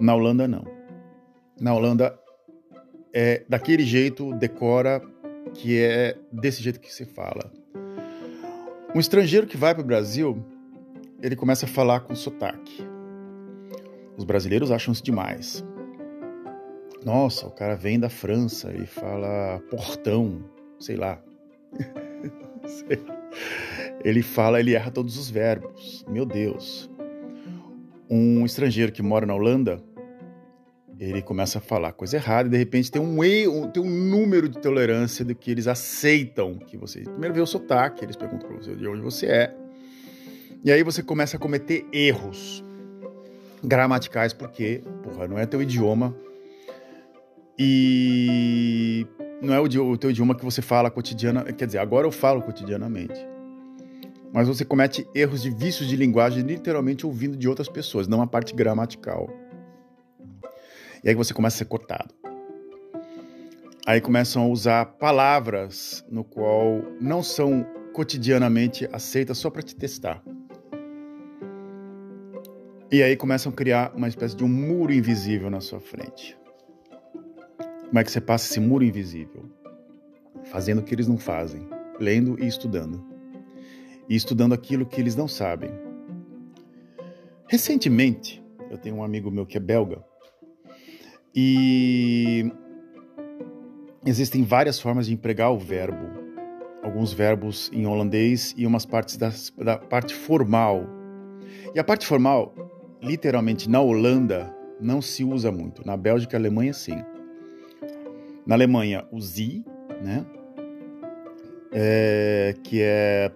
Na 0.00 0.14
Holanda, 0.14 0.48
não. 0.48 0.64
Na 1.60 1.74
Holanda, 1.74 2.18
é 3.12 3.44
daquele 3.48 3.84
jeito, 3.84 4.32
decora, 4.34 5.02
que 5.52 5.78
é 5.78 6.16
desse 6.32 6.62
jeito 6.62 6.80
que 6.80 6.92
se 6.92 7.04
fala. 7.04 7.52
Um 8.94 9.00
estrangeiro 9.00 9.46
que 9.46 9.56
vai 9.56 9.74
para 9.74 9.82
o 9.82 9.86
Brasil, 9.86 10.44
ele 11.20 11.34
começa 11.34 11.66
a 11.66 11.68
falar 11.68 12.00
com 12.00 12.14
sotaque. 12.14 12.86
Os 14.16 14.24
brasileiros 14.24 14.70
acham 14.70 14.92
isso 14.92 15.02
demais. 15.02 15.64
Nossa, 17.04 17.46
o 17.46 17.50
cara 17.50 17.74
vem 17.74 17.98
da 17.98 18.08
França 18.08 18.72
e 18.72 18.86
fala 18.86 19.60
portão, 19.68 20.44
sei 20.78 20.96
lá. 20.96 21.20
ele 24.04 24.22
fala, 24.22 24.60
ele 24.60 24.74
erra 24.74 24.90
todos 24.90 25.18
os 25.18 25.28
verbos. 25.28 26.04
Meu 26.08 26.24
Deus 26.24 26.88
um 28.08 28.44
estrangeiro 28.44 28.92
que 28.92 29.02
mora 29.02 29.26
na 29.26 29.34
Holanda, 29.34 29.82
ele 31.10 31.22
começa 31.22 31.58
a 31.58 31.60
falar 31.60 31.92
coisa 31.92 32.16
errada 32.16 32.48
e 32.48 32.50
de 32.50 32.56
repente 32.56 32.90
tem 32.90 33.00
um 33.00 33.18
tem 33.70 33.82
um 33.82 33.90
número 33.90 34.48
de 34.48 34.58
tolerância 34.60 35.24
do 35.24 35.34
que 35.34 35.50
eles 35.50 35.66
aceitam 35.66 36.54
que 36.54 36.76
você. 36.76 37.00
Primeiro 37.00 37.34
vê 37.34 37.40
o 37.40 37.46
sotaque, 37.46 38.04
eles 38.04 38.16
perguntam 38.16 38.48
para 38.48 38.58
você 38.58 38.74
de 38.74 38.86
onde 38.86 39.00
você 39.00 39.26
é. 39.26 39.54
E 40.64 40.72
aí 40.72 40.82
você 40.82 41.02
começa 41.02 41.36
a 41.36 41.40
cometer 41.40 41.86
erros 41.92 42.64
gramaticais 43.62 44.32
porque, 44.32 44.82
porra, 45.02 45.28
não 45.28 45.38
é 45.38 45.46
teu 45.46 45.60
idioma. 45.60 46.14
E 47.58 49.06
não 49.40 49.54
é 49.54 49.60
o, 49.60 49.96
teu 49.96 50.10
idioma 50.10 50.34
que 50.34 50.44
você 50.44 50.60
fala 50.60 50.90
cotidiana, 50.90 51.44
quer 51.52 51.66
dizer, 51.66 51.78
agora 51.78 52.06
eu 52.06 52.10
falo 52.10 52.42
cotidianamente 52.42 53.34
mas 54.34 54.48
você 54.48 54.64
comete 54.64 55.06
erros 55.14 55.42
de 55.42 55.50
vícios 55.50 55.88
de 55.88 55.94
linguagem 55.94 56.42
literalmente 56.42 57.06
ouvindo 57.06 57.36
de 57.36 57.48
outras 57.48 57.68
pessoas, 57.68 58.08
não 58.08 58.20
a 58.20 58.26
parte 58.26 58.52
gramatical. 58.52 59.30
E 61.04 61.10
aí 61.10 61.14
você 61.14 61.34
começa 61.34 61.56
a 61.56 61.58
ser 61.58 61.66
cortado. 61.66 62.14
Aí 63.86 64.00
começam 64.00 64.44
a 64.44 64.48
usar 64.48 64.86
palavras 64.86 66.02
no 66.10 66.24
qual 66.24 66.80
não 66.98 67.22
são 67.22 67.66
cotidianamente 67.92 68.88
aceitas 68.90 69.36
só 69.36 69.50
para 69.50 69.60
te 69.60 69.76
testar. 69.76 70.24
E 72.90 73.02
aí 73.02 73.16
começam 73.16 73.52
a 73.52 73.54
criar 73.54 73.92
uma 73.94 74.08
espécie 74.08 74.34
de 74.34 74.42
um 74.42 74.48
muro 74.48 74.94
invisível 74.94 75.50
na 75.50 75.60
sua 75.60 75.78
frente. 75.78 76.38
Como 77.88 77.98
é 77.98 78.02
que 78.02 78.10
você 78.10 78.20
passa 78.20 78.50
esse 78.50 78.58
muro 78.58 78.82
invisível? 78.82 79.44
Fazendo 80.44 80.78
o 80.78 80.82
que 80.82 80.94
eles 80.94 81.06
não 81.06 81.18
fazem 81.18 81.68
lendo 82.00 82.42
e 82.42 82.46
estudando. 82.46 83.04
E 84.08 84.16
estudando 84.16 84.54
aquilo 84.54 84.86
que 84.86 85.02
eles 85.02 85.14
não 85.14 85.28
sabem. 85.28 85.70
Recentemente, 87.46 88.42
eu 88.70 88.78
tenho 88.78 88.96
um 88.96 89.04
amigo 89.04 89.30
meu 89.30 89.44
que 89.44 89.58
é 89.58 89.60
belga 89.60 90.02
e 91.34 92.52
existem 94.06 94.42
várias 94.44 94.78
formas 94.78 95.06
de 95.06 95.14
empregar 95.14 95.52
o 95.52 95.58
verbo. 95.58 96.22
Alguns 96.82 97.12
verbos 97.12 97.70
em 97.72 97.86
holandês 97.86 98.54
e 98.56 98.66
umas 98.66 98.84
partes 98.84 99.16
das, 99.16 99.52
da 99.56 99.78
parte 99.78 100.14
formal. 100.14 100.84
E 101.74 101.78
a 101.78 101.84
parte 101.84 102.06
formal, 102.06 102.54
literalmente 103.02 103.68
na 103.68 103.80
Holanda, 103.80 104.54
não 104.80 105.00
se 105.00 105.24
usa 105.24 105.50
muito. 105.50 105.84
Na 105.84 105.96
Bélgica 105.96 106.36
e 106.36 106.38
Alemanha, 106.38 106.72
sim. 106.72 107.02
Na 108.46 108.54
Alemanha, 108.54 109.06
o 109.10 109.20
Sie, 109.20 109.64
né? 110.02 110.24
É, 111.72 112.54
que 112.62 112.80
é 112.82 113.32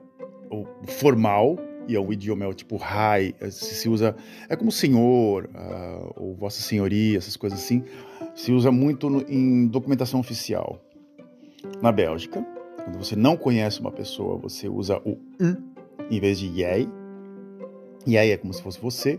o 0.51 0.65
formal, 0.87 1.57
e 1.89 1.97
é 1.97 2.01
um 2.01 2.13
idioma 2.13 2.45
é 2.45 2.53
tipo 2.53 2.77
high, 2.77 3.35
se 3.51 3.89
usa, 3.89 4.15
é 4.49 4.55
como 4.55 4.71
senhor, 4.71 5.49
uh, 5.55 6.13
ou 6.17 6.35
vossa 6.35 6.61
senhoria, 6.61 7.17
essas 7.17 7.37
coisas 7.37 7.59
assim, 7.59 7.83
se 8.35 8.53
usa 8.53 8.71
muito 8.71 9.09
no, 9.09 9.25
em 9.29 9.67
documentação 9.67 10.21
oficial. 10.21 10.81
Na 11.83 11.91
Bélgica, 11.91 12.45
quando 12.85 12.99
você 12.99 13.17
não 13.17 13.37
conhece 13.37 13.81
uma 13.81 13.91
pessoa, 13.91 14.37
você 14.37 14.69
usa 14.69 14.99
o 15.05 15.13
u 15.41 15.57
em 16.11 16.21
vez 16.21 16.39
de 16.39 16.49
jij. 16.49 16.89
Jij 18.07 18.31
é 18.31 18.37
como 18.37 18.55
se 18.55 18.63
fosse 18.63 18.81
você, 18.81 19.19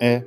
é 0.00 0.24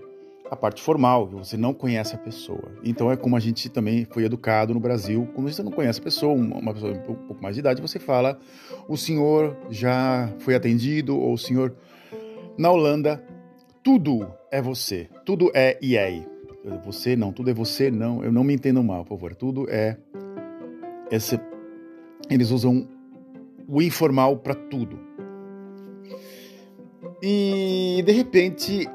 a 0.50 0.56
parte 0.56 0.82
formal, 0.82 1.28
que 1.28 1.36
você 1.36 1.58
não 1.58 1.74
conhece 1.74 2.16
a 2.16 2.18
pessoa. 2.18 2.72
Então 2.84 3.12
é 3.12 3.18
como 3.18 3.36
a 3.36 3.40
gente 3.40 3.70
também 3.70 4.06
foi 4.06 4.24
educado 4.24 4.74
no 4.74 4.80
Brasil, 4.80 5.28
quando 5.34 5.52
você 5.52 5.62
não 5.64 5.72
conhece 5.72 6.00
a 6.00 6.04
pessoa, 6.04 6.34
uma 6.34 6.74
pessoa 6.74 6.94
um 6.94 7.00
pouco 7.26 7.42
mais 7.42 7.56
de 7.56 7.60
idade, 7.60 7.82
você 7.82 8.00
fala, 8.00 8.40
o 8.88 8.98
senhor 8.98 9.56
já 9.70 10.34
foi 10.40 10.56
atendido, 10.56 11.18
ou 11.18 11.34
o 11.34 11.38
senhor... 11.38 11.76
Na 12.58 12.72
Holanda, 12.72 13.24
tudo 13.84 14.28
é 14.52 14.60
você, 14.60 15.08
tudo 15.24 15.52
é 15.54 15.78
EA. 15.80 16.26
Você 16.84 17.16
não, 17.16 17.32
tudo 17.32 17.52
é 17.52 17.54
você 17.54 17.92
não, 17.92 18.24
eu 18.24 18.32
não 18.32 18.44
me 18.44 18.56
entendo 18.56 18.84
mal, 18.84 19.06
por 19.06 19.16
favor, 19.16 19.36
tudo 19.36 19.68
é... 19.70 19.96
Esse, 21.12 21.40
eles 22.30 22.50
usam 22.50 22.88
o 23.68 23.82
informal 23.82 24.38
para 24.38 24.56
tudo. 24.56 25.00
E 27.22 28.04
de 28.06 28.12
repente 28.12 28.90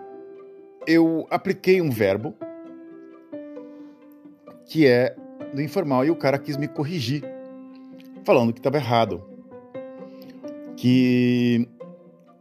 eu 0.87 1.27
apliquei 1.31 1.81
um 1.81 1.91
verbo 1.91 2.35
que 4.67 4.87
é 4.87 5.15
do 5.53 5.61
informal 5.61 6.05
e 6.05 6.11
o 6.11 6.17
cara 6.17 6.39
quis 6.39 6.57
me 6.57 6.67
corrigir, 6.67 7.23
falando 8.25 8.53
que 8.53 8.59
estava 8.59 8.77
errado. 8.77 9.23
Que 10.77 11.69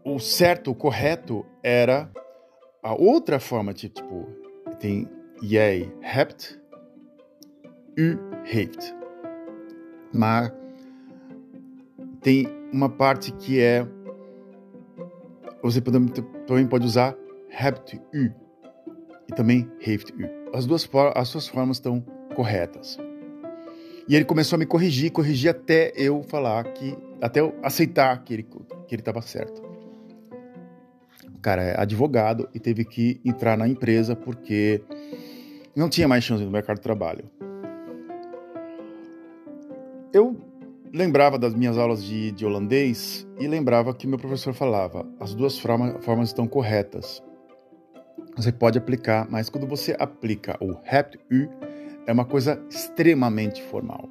o 0.03 0.17
certo, 0.19 0.71
o 0.71 0.75
correto 0.75 1.45
era 1.61 2.09
a 2.81 2.93
outra 2.93 3.39
forma 3.39 3.73
de 3.73 3.89
tipo, 3.89 4.27
tem 4.79 5.07
jij 5.41 5.91
hebt, 5.99 6.59
u 7.95 8.17
heeft. 8.43 8.95
Mas 10.13 10.51
tem 12.21 12.47
uma 12.71 12.89
parte 12.89 13.31
que 13.33 13.59
é 13.59 13.87
você 15.61 15.81
também 15.81 16.67
pode 16.67 16.85
usar 16.85 17.15
hebt 17.51 17.93
u 18.11 18.33
e 19.25 19.33
também 19.33 19.69
heeft 19.77 20.09
u. 20.09 20.29
As 20.53 20.65
duas 20.65 20.89
as 21.13 21.27
suas 21.27 21.47
formas 21.47 21.77
estão 21.77 22.03
corretas. 22.33 22.97
E 24.07 24.15
ele 24.15 24.25
começou 24.25 24.55
a 24.55 24.59
me 24.59 24.65
corrigir, 24.65 25.11
corrigir 25.11 25.49
até 25.49 25.91
eu 25.95 26.23
falar 26.23 26.63
que, 26.73 26.97
até 27.21 27.39
eu 27.39 27.53
aceitar 27.61 28.23
que 28.23 28.33
ele 28.33 28.43
que 28.43 28.95
ele 28.95 29.01
estava 29.01 29.21
certo. 29.21 29.61
O 31.33 31.39
cara 31.39 31.63
é 31.63 31.79
advogado 31.79 32.49
e 32.53 32.59
teve 32.59 32.83
que 32.83 33.21
entrar 33.23 33.57
na 33.57 33.67
empresa 33.67 34.15
porque 34.15 34.81
não 35.75 35.89
tinha 35.89 36.07
mais 36.07 36.23
chance 36.23 36.43
no 36.43 36.51
mercado 36.51 36.77
de 36.77 36.83
trabalho. 36.83 37.29
Eu 40.13 40.35
lembrava 40.93 41.39
das 41.39 41.53
minhas 41.53 41.77
aulas 41.77 42.03
de, 42.03 42.31
de 42.31 42.45
holandês 42.45 43.25
e 43.39 43.47
lembrava 43.47 43.93
que 43.93 44.05
meu 44.05 44.19
professor 44.19 44.53
falava: 44.53 45.07
as 45.19 45.33
duas 45.33 45.57
forma, 45.57 45.99
formas 46.01 46.29
estão 46.29 46.47
corretas 46.47 47.23
você 48.35 48.51
pode 48.51 48.77
aplicar, 48.77 49.27
mas 49.29 49.49
quando 49.49 49.67
você 49.67 49.95
aplica 49.99 50.57
o 50.61 50.75
hebt 50.83 51.17
u, 51.31 51.49
é 52.05 52.11
uma 52.11 52.25
coisa 52.25 52.61
extremamente 52.69 53.61
formal. 53.63 54.09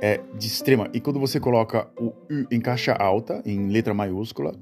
É 0.00 0.20
de 0.38 0.46
extrema. 0.46 0.88
E 0.92 1.00
quando 1.00 1.18
você 1.18 1.40
coloca 1.40 1.88
o 1.98 2.06
u 2.06 2.46
em 2.50 2.60
caixa 2.60 2.92
alta, 2.92 3.42
em 3.44 3.68
letra 3.68 3.94
maiúscula, 3.94 4.54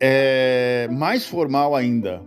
é 0.00 0.88
mais 0.90 1.26
formal 1.26 1.76
ainda. 1.76 2.22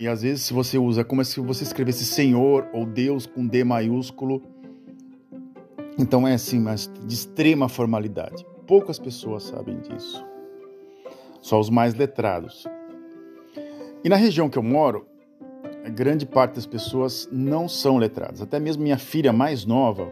E 0.00 0.08
às 0.08 0.22
vezes 0.22 0.44
se 0.44 0.52
você 0.52 0.78
usa 0.78 1.04
como 1.04 1.24
se 1.24 1.38
você 1.40 1.62
escrevesse 1.62 2.04
Senhor 2.04 2.66
ou 2.72 2.86
Deus 2.86 3.26
com 3.26 3.46
D 3.46 3.62
maiúsculo. 3.62 4.42
Então 5.98 6.26
é 6.26 6.34
assim, 6.34 6.58
mas 6.58 6.90
de 7.04 7.14
extrema 7.14 7.68
formalidade. 7.68 8.44
Poucas 8.66 8.98
pessoas 8.98 9.42
sabem 9.42 9.78
disso. 9.80 10.24
Só 11.42 11.60
os 11.60 11.68
mais 11.68 11.94
letrados. 11.94 12.66
E 14.04 14.08
na 14.08 14.16
região 14.16 14.48
que 14.48 14.58
eu 14.58 14.62
moro, 14.62 15.06
grande 15.94 16.26
parte 16.26 16.56
das 16.56 16.66
pessoas 16.66 17.28
não 17.30 17.68
são 17.68 17.98
letradas. 17.98 18.42
Até 18.42 18.58
mesmo 18.58 18.82
minha 18.82 18.98
filha 18.98 19.32
mais 19.32 19.64
nova 19.64 20.10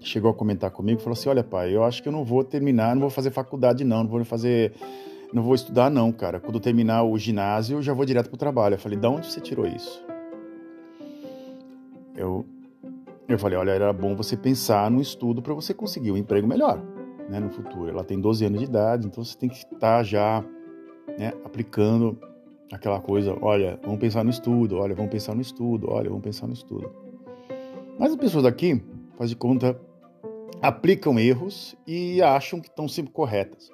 chegou 0.00 0.30
a 0.30 0.34
comentar 0.34 0.70
comigo, 0.70 1.00
falou 1.00 1.14
assim: 1.14 1.28
"Olha, 1.28 1.42
pai, 1.42 1.74
eu 1.74 1.82
acho 1.82 2.00
que 2.00 2.08
eu 2.08 2.12
não 2.12 2.24
vou 2.24 2.44
terminar, 2.44 2.94
não 2.94 3.00
vou 3.00 3.10
fazer 3.10 3.30
faculdade 3.30 3.84
não, 3.84 4.04
não 4.04 4.10
vou 4.10 4.24
fazer, 4.24 4.72
não 5.32 5.42
vou 5.42 5.54
estudar 5.54 5.90
não, 5.90 6.12
cara. 6.12 6.38
Quando 6.38 6.60
terminar 6.60 7.02
o 7.02 7.18
ginásio, 7.18 7.78
eu 7.78 7.82
já 7.82 7.92
vou 7.92 8.04
direto 8.04 8.28
pro 8.28 8.36
trabalho". 8.36 8.74
Eu 8.74 8.78
falei: 8.78 8.98
"Da 8.98 9.10
onde 9.10 9.26
você 9.26 9.40
tirou 9.40 9.66
isso?" 9.66 10.04
Eu 12.16 12.44
eu 13.28 13.38
falei: 13.38 13.58
"Olha, 13.58 13.72
era 13.72 13.92
bom 13.92 14.14
você 14.14 14.36
pensar 14.36 14.88
no 14.90 15.00
estudo 15.00 15.42
para 15.42 15.54
você 15.54 15.74
conseguir 15.74 16.12
um 16.12 16.16
emprego 16.16 16.46
melhor, 16.46 16.80
né, 17.28 17.40
no 17.40 17.50
futuro. 17.50 17.88
Ela 17.88 18.04
tem 18.04 18.20
12 18.20 18.44
anos 18.44 18.60
de 18.60 18.66
idade, 18.66 19.06
então 19.08 19.24
você 19.24 19.36
tem 19.36 19.48
que 19.48 19.56
estar 19.56 19.78
tá 19.78 20.02
já 20.04 20.44
né, 21.18 21.32
aplicando 21.44 22.18
aquela 22.72 23.00
coisa, 23.00 23.36
olha, 23.40 23.78
vamos 23.82 24.00
pensar 24.00 24.24
no 24.24 24.30
estudo, 24.30 24.78
olha, 24.78 24.94
vamos 24.94 25.10
pensar 25.10 25.34
no 25.34 25.42
estudo, 25.42 25.90
olha, 25.90 26.08
vamos 26.08 26.24
pensar 26.24 26.46
no 26.46 26.54
estudo. 26.54 26.90
Mas 27.98 28.12
as 28.12 28.16
pessoas 28.16 28.44
daqui, 28.44 28.82
faz 29.16 29.28
de 29.28 29.36
conta, 29.36 29.78
aplicam 30.60 31.18
erros 31.18 31.76
e 31.86 32.22
acham 32.22 32.60
que 32.60 32.68
estão 32.68 32.88
sempre 32.88 33.12
corretas. 33.12 33.70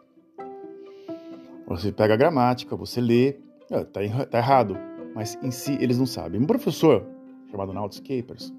Você 1.66 1.92
pega 1.92 2.14
a 2.14 2.16
gramática, 2.16 2.74
você 2.74 3.00
lê, 3.00 3.36
está 3.70 4.02
é, 4.02 4.24
tá 4.24 4.38
errado, 4.38 4.76
mas 5.14 5.38
em 5.42 5.50
si 5.50 5.76
eles 5.80 5.98
não 5.98 6.06
sabem. 6.06 6.40
Um 6.40 6.46
professor 6.46 7.06
chamado 7.50 7.72
Nautscapers, 7.72 8.52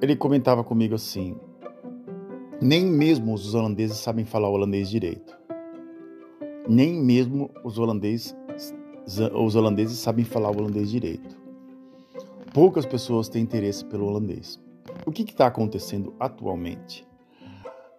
ele 0.00 0.16
comentava 0.16 0.64
comigo 0.64 0.94
assim: 0.94 1.36
nem 2.60 2.84
mesmo 2.84 3.34
os 3.34 3.54
holandeses 3.54 3.98
sabem 3.98 4.24
falar 4.24 4.48
holandês 4.48 4.88
direito. 4.88 5.43
Nem 6.68 6.94
mesmo 6.94 7.50
os 7.62 7.78
holandeses, 7.78 8.34
os 9.34 9.54
holandeses 9.54 9.98
sabem 9.98 10.24
falar 10.24 10.50
o 10.50 10.58
holandês 10.58 10.90
direito. 10.90 11.36
Poucas 12.54 12.86
pessoas 12.86 13.28
têm 13.28 13.42
interesse 13.42 13.84
pelo 13.84 14.06
holandês. 14.06 14.58
O 15.04 15.12
que 15.12 15.22
está 15.22 15.46
acontecendo 15.46 16.14
atualmente? 16.18 17.06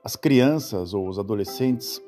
As 0.04 0.15
crianças 0.15 0.93
ou 0.93 1.08
os 1.08 1.19
adolescentes, 1.19 2.01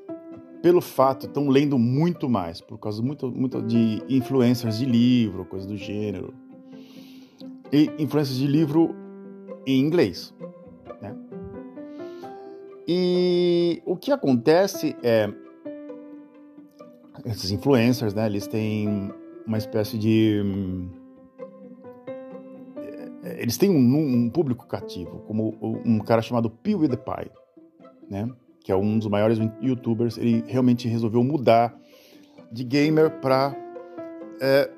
pelo 0.61 0.81
fato, 0.81 1.27
estão 1.27 1.49
lendo 1.49 1.77
muito 1.77 2.29
mais, 2.29 2.61
por 2.61 2.77
causa 2.77 3.01
muito, 3.01 3.29
muito 3.31 3.61
de 3.61 4.01
influências 4.07 4.79
de 4.79 4.85
livro, 4.85 5.45
coisa 5.45 5.67
do 5.67 5.75
gênero. 5.75 6.33
E 7.71 7.91
influências 7.99 8.37
de 8.37 8.47
livro 8.47 8.95
em 9.65 9.79
inglês. 9.79 10.33
Né? 11.01 11.15
E 12.87 13.81
o 13.85 13.97
que 13.97 14.11
acontece 14.11 14.95
é 15.03 15.29
esses 17.25 17.51
influencers, 17.51 18.13
né? 18.13 18.25
Eles 18.25 18.47
têm 18.47 19.11
uma 19.45 19.57
espécie 19.57 19.97
de 19.97 20.41
eh, 23.23 23.37
eles 23.41 23.57
têm 23.57 23.69
um, 23.69 24.25
um 24.25 24.29
público 24.29 24.67
cativo, 24.67 25.19
como 25.27 25.57
um 25.85 25.99
cara 25.99 26.21
chamado 26.21 26.49
PewDiePie, 26.49 27.31
né? 28.09 28.29
Que 28.63 28.71
é 28.71 28.75
um 28.75 28.99
dos 28.99 29.07
maiores 29.07 29.39
YouTubers. 29.61 30.17
Ele 30.17 30.43
realmente 30.47 30.87
resolveu 30.87 31.23
mudar 31.23 31.77
de 32.51 32.63
gamer 32.63 33.19
para 33.19 33.55
é, 34.41 34.69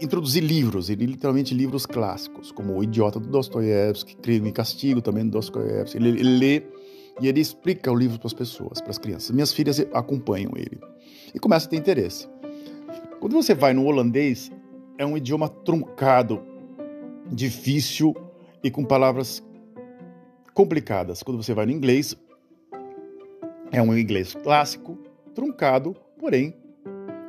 introduzir 0.00 0.42
livros, 0.42 0.88
ele 0.88 1.06
literalmente 1.06 1.54
livros 1.54 1.84
clássicos, 1.84 2.50
como 2.50 2.76
O 2.76 2.82
Idiota 2.82 3.20
do 3.20 3.28
Dostoiévski, 3.28 4.16
Crime 4.16 4.48
e 4.48 4.52
Castigo 4.52 5.02
também 5.02 5.24
do 5.24 5.30
Dostoiévski. 5.32 5.98
Ele, 5.98 6.08
ele 6.08 6.38
lê 6.38 6.62
e 7.20 7.28
ele 7.28 7.40
explica 7.40 7.90
o 7.90 7.96
livro 7.96 8.18
para 8.18 8.26
as 8.26 8.34
pessoas, 8.34 8.80
para 8.80 8.90
as 8.90 8.98
crianças. 8.98 9.30
Minhas 9.30 9.52
filhas 9.52 9.80
acompanham 9.92 10.52
ele 10.56 10.78
e 11.34 11.38
começa 11.38 11.66
a 11.66 11.70
ter 11.70 11.76
interesse. 11.76 12.28
Quando 13.20 13.34
você 13.34 13.54
vai 13.54 13.72
no 13.72 13.84
holandês, 13.84 14.50
é 14.96 15.04
um 15.04 15.16
idioma 15.16 15.48
truncado, 15.48 16.40
difícil 17.26 18.14
e 18.62 18.70
com 18.70 18.84
palavras 18.84 19.42
complicadas. 20.54 21.22
Quando 21.22 21.42
você 21.42 21.54
vai 21.54 21.66
no 21.66 21.72
inglês, 21.72 22.16
é 23.70 23.82
um 23.82 23.96
inglês 23.96 24.34
clássico, 24.34 24.98
truncado, 25.34 25.96
porém 26.18 26.54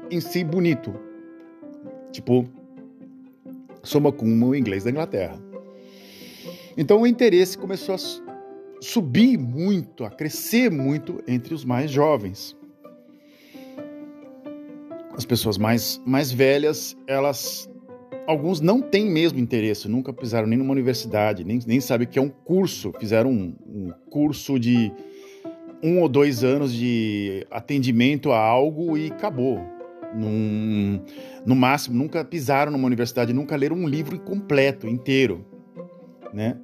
em 0.09 0.19
si 0.19 0.43
bonito. 0.43 0.93
Tipo, 2.11 2.47
soma 3.83 4.11
com 4.11 4.25
o 4.25 4.55
inglês 4.55 4.83
da 4.83 4.89
Inglaterra. 4.89 5.39
Então 6.77 7.01
o 7.01 7.07
interesse 7.07 7.57
começou 7.57 7.95
a 7.95 8.28
subir 8.81 9.37
muito, 9.37 10.05
a 10.05 10.09
crescer 10.09 10.71
muito 10.71 11.21
entre 11.27 11.53
os 11.53 11.65
mais 11.65 11.91
jovens. 11.91 12.55
As 15.15 15.25
pessoas 15.25 15.57
mais, 15.57 16.01
mais 16.05 16.31
velhas, 16.31 16.95
elas. 17.07 17.69
Alguns 18.25 18.61
não 18.61 18.79
têm 18.79 19.09
mesmo 19.09 19.39
interesse, 19.39 19.87
nunca 19.87 20.13
pisaram 20.13 20.47
nem 20.47 20.57
numa 20.57 20.71
universidade, 20.71 21.43
nem, 21.43 21.59
nem 21.65 21.81
sabem 21.81 22.05
o 22.05 22.09
que 22.09 22.19
é 22.19 22.21
um 22.21 22.29
curso. 22.29 22.93
Fizeram 22.99 23.31
um, 23.31 23.55
um 23.67 23.91
curso 24.09 24.59
de 24.59 24.91
um 25.83 25.99
ou 25.99 26.07
dois 26.07 26.43
anos 26.43 26.71
de 26.73 27.45
atendimento 27.49 28.31
a 28.31 28.39
algo 28.39 28.97
e 28.97 29.07
acabou. 29.07 29.59
Num, 30.15 31.01
no 31.45 31.55
máximo, 31.55 31.97
nunca 31.97 32.23
pisaram 32.23 32.71
numa 32.71 32.85
universidade, 32.85 33.33
nunca 33.33 33.55
leram 33.55 33.75
um 33.75 33.87
livro 33.87 34.19
completo, 34.19 34.87
inteiro, 34.87 35.45
né? 36.33 36.57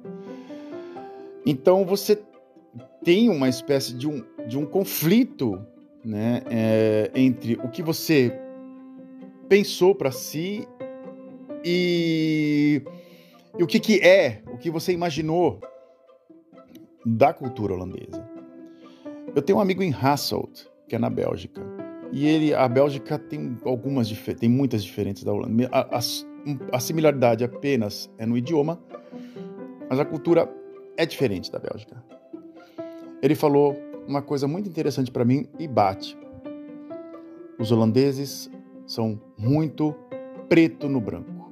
Então 1.46 1.84
você 1.84 2.20
tem 3.04 3.30
uma 3.30 3.48
espécie 3.48 3.94
de 3.94 4.08
um, 4.08 4.24
de 4.48 4.58
um 4.58 4.66
conflito, 4.66 5.64
né, 6.04 6.42
é, 6.50 7.10
entre 7.14 7.54
o 7.54 7.68
que 7.68 7.82
você 7.82 8.36
pensou 9.48 9.94
para 9.94 10.10
si 10.10 10.66
e, 11.64 12.82
e 13.56 13.62
o 13.62 13.66
que, 13.66 13.78
que 13.78 14.00
é, 14.00 14.42
o 14.52 14.58
que 14.58 14.68
você 14.70 14.92
imaginou 14.92 15.60
da 17.04 17.32
cultura 17.32 17.74
holandesa. 17.74 18.28
Eu 19.34 19.40
tenho 19.40 19.58
um 19.58 19.62
amigo 19.62 19.84
em 19.84 19.92
Hasselt, 19.92 20.66
que 20.88 20.96
é 20.96 20.98
na 20.98 21.08
Bélgica. 21.08 21.62
E 22.10 22.26
ele, 22.26 22.54
a 22.54 22.66
Bélgica 22.66 23.18
tem 23.18 23.56
algumas 23.64 24.10
tem 24.40 24.48
muitas 24.48 24.82
diferentes 24.82 25.22
da 25.22 25.32
Holanda. 25.32 25.68
A, 25.70 25.98
a, 25.98 26.00
a 26.72 26.80
similaridade 26.80 27.44
apenas 27.44 28.10
é 28.18 28.26
no 28.26 28.36
idioma, 28.36 28.80
mas 29.88 30.00
a 30.00 30.04
cultura 30.04 30.48
é 30.96 31.06
diferente 31.06 31.50
da 31.50 31.58
Bélgica. 31.58 32.02
Ele 33.22 33.34
falou 33.34 33.76
uma 34.06 34.22
coisa 34.22 34.46
muito 34.46 34.68
interessante 34.68 35.10
para 35.10 35.24
mim 35.24 35.46
e 35.58 35.66
bate. 35.66 36.16
Os 37.58 37.72
holandeses 37.72 38.50
são 38.86 39.20
muito 39.36 39.94
preto 40.48 40.88
no 40.88 41.00
branco. 41.00 41.50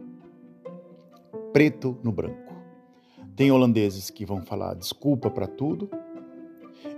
Preto 1.53 1.99
no 2.03 2.13
branco. 2.13 2.55
Tem 3.35 3.51
holandeses 3.51 4.11
que 4.11 4.25
vão 4.25 4.43
falar 4.43 4.75
desculpa 4.75 5.31
para 5.31 5.47
tudo 5.47 5.91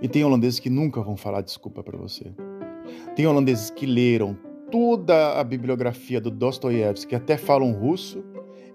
e 0.01 0.07
tem 0.07 0.23
holandeses 0.23 0.59
que 0.59 0.69
nunca 0.69 1.01
vão 1.01 1.17
falar 1.17 1.41
desculpa 1.41 1.81
para 1.81 1.97
você. 1.97 2.31
Tem 3.15 3.25
holandeses 3.25 3.69
que 3.69 3.85
leram 3.85 4.37
toda 4.71 5.39
a 5.39 5.43
bibliografia 5.43 6.21
do 6.21 6.29
Dostoiévski, 6.29 7.15
até 7.15 7.37
falam 7.37 7.71
russo, 7.71 8.23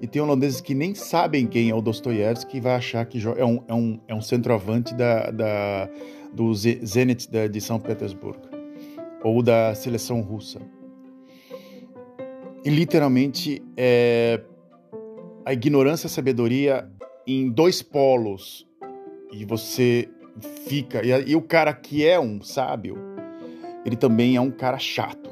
e 0.02 0.06
tem 0.08 0.20
holandeses 0.20 0.60
que 0.60 0.74
nem 0.74 0.96
sabem 0.96 1.46
quem 1.46 1.70
é 1.70 1.74
o 1.74 1.80
Dostoiévski 1.80 2.56
e 2.56 2.60
vai 2.60 2.74
achar 2.74 3.06
que 3.06 3.22
é 3.24 3.44
um, 3.44 3.62
é 3.68 3.72
um, 3.72 4.00
é 4.08 4.14
um 4.14 4.20
centroavante 4.20 4.92
da, 4.94 5.30
da, 5.30 5.88
do 6.32 6.52
Zenit 6.52 7.28
de 7.48 7.60
São 7.60 7.78
Petersburgo 7.78 8.48
ou 9.22 9.40
da 9.40 9.72
seleção 9.76 10.20
russa. 10.20 10.60
E 12.64 12.68
literalmente 12.68 13.62
é 13.76 14.42
a 15.44 15.52
ignorância 15.52 16.06
e 16.06 16.08
a 16.08 16.10
sabedoria 16.10 16.90
em 17.24 17.48
dois 17.48 17.80
polos. 17.80 18.66
E 19.32 19.44
você 19.44 20.08
fica. 20.66 21.00
E, 21.04 21.30
e 21.30 21.36
o 21.36 21.42
cara 21.42 21.72
que 21.72 22.04
é 22.04 22.18
um 22.18 22.42
sábio, 22.42 22.96
ele 23.84 23.94
também 23.94 24.34
é 24.34 24.40
um 24.40 24.50
cara 24.50 24.78
chato. 24.80 25.30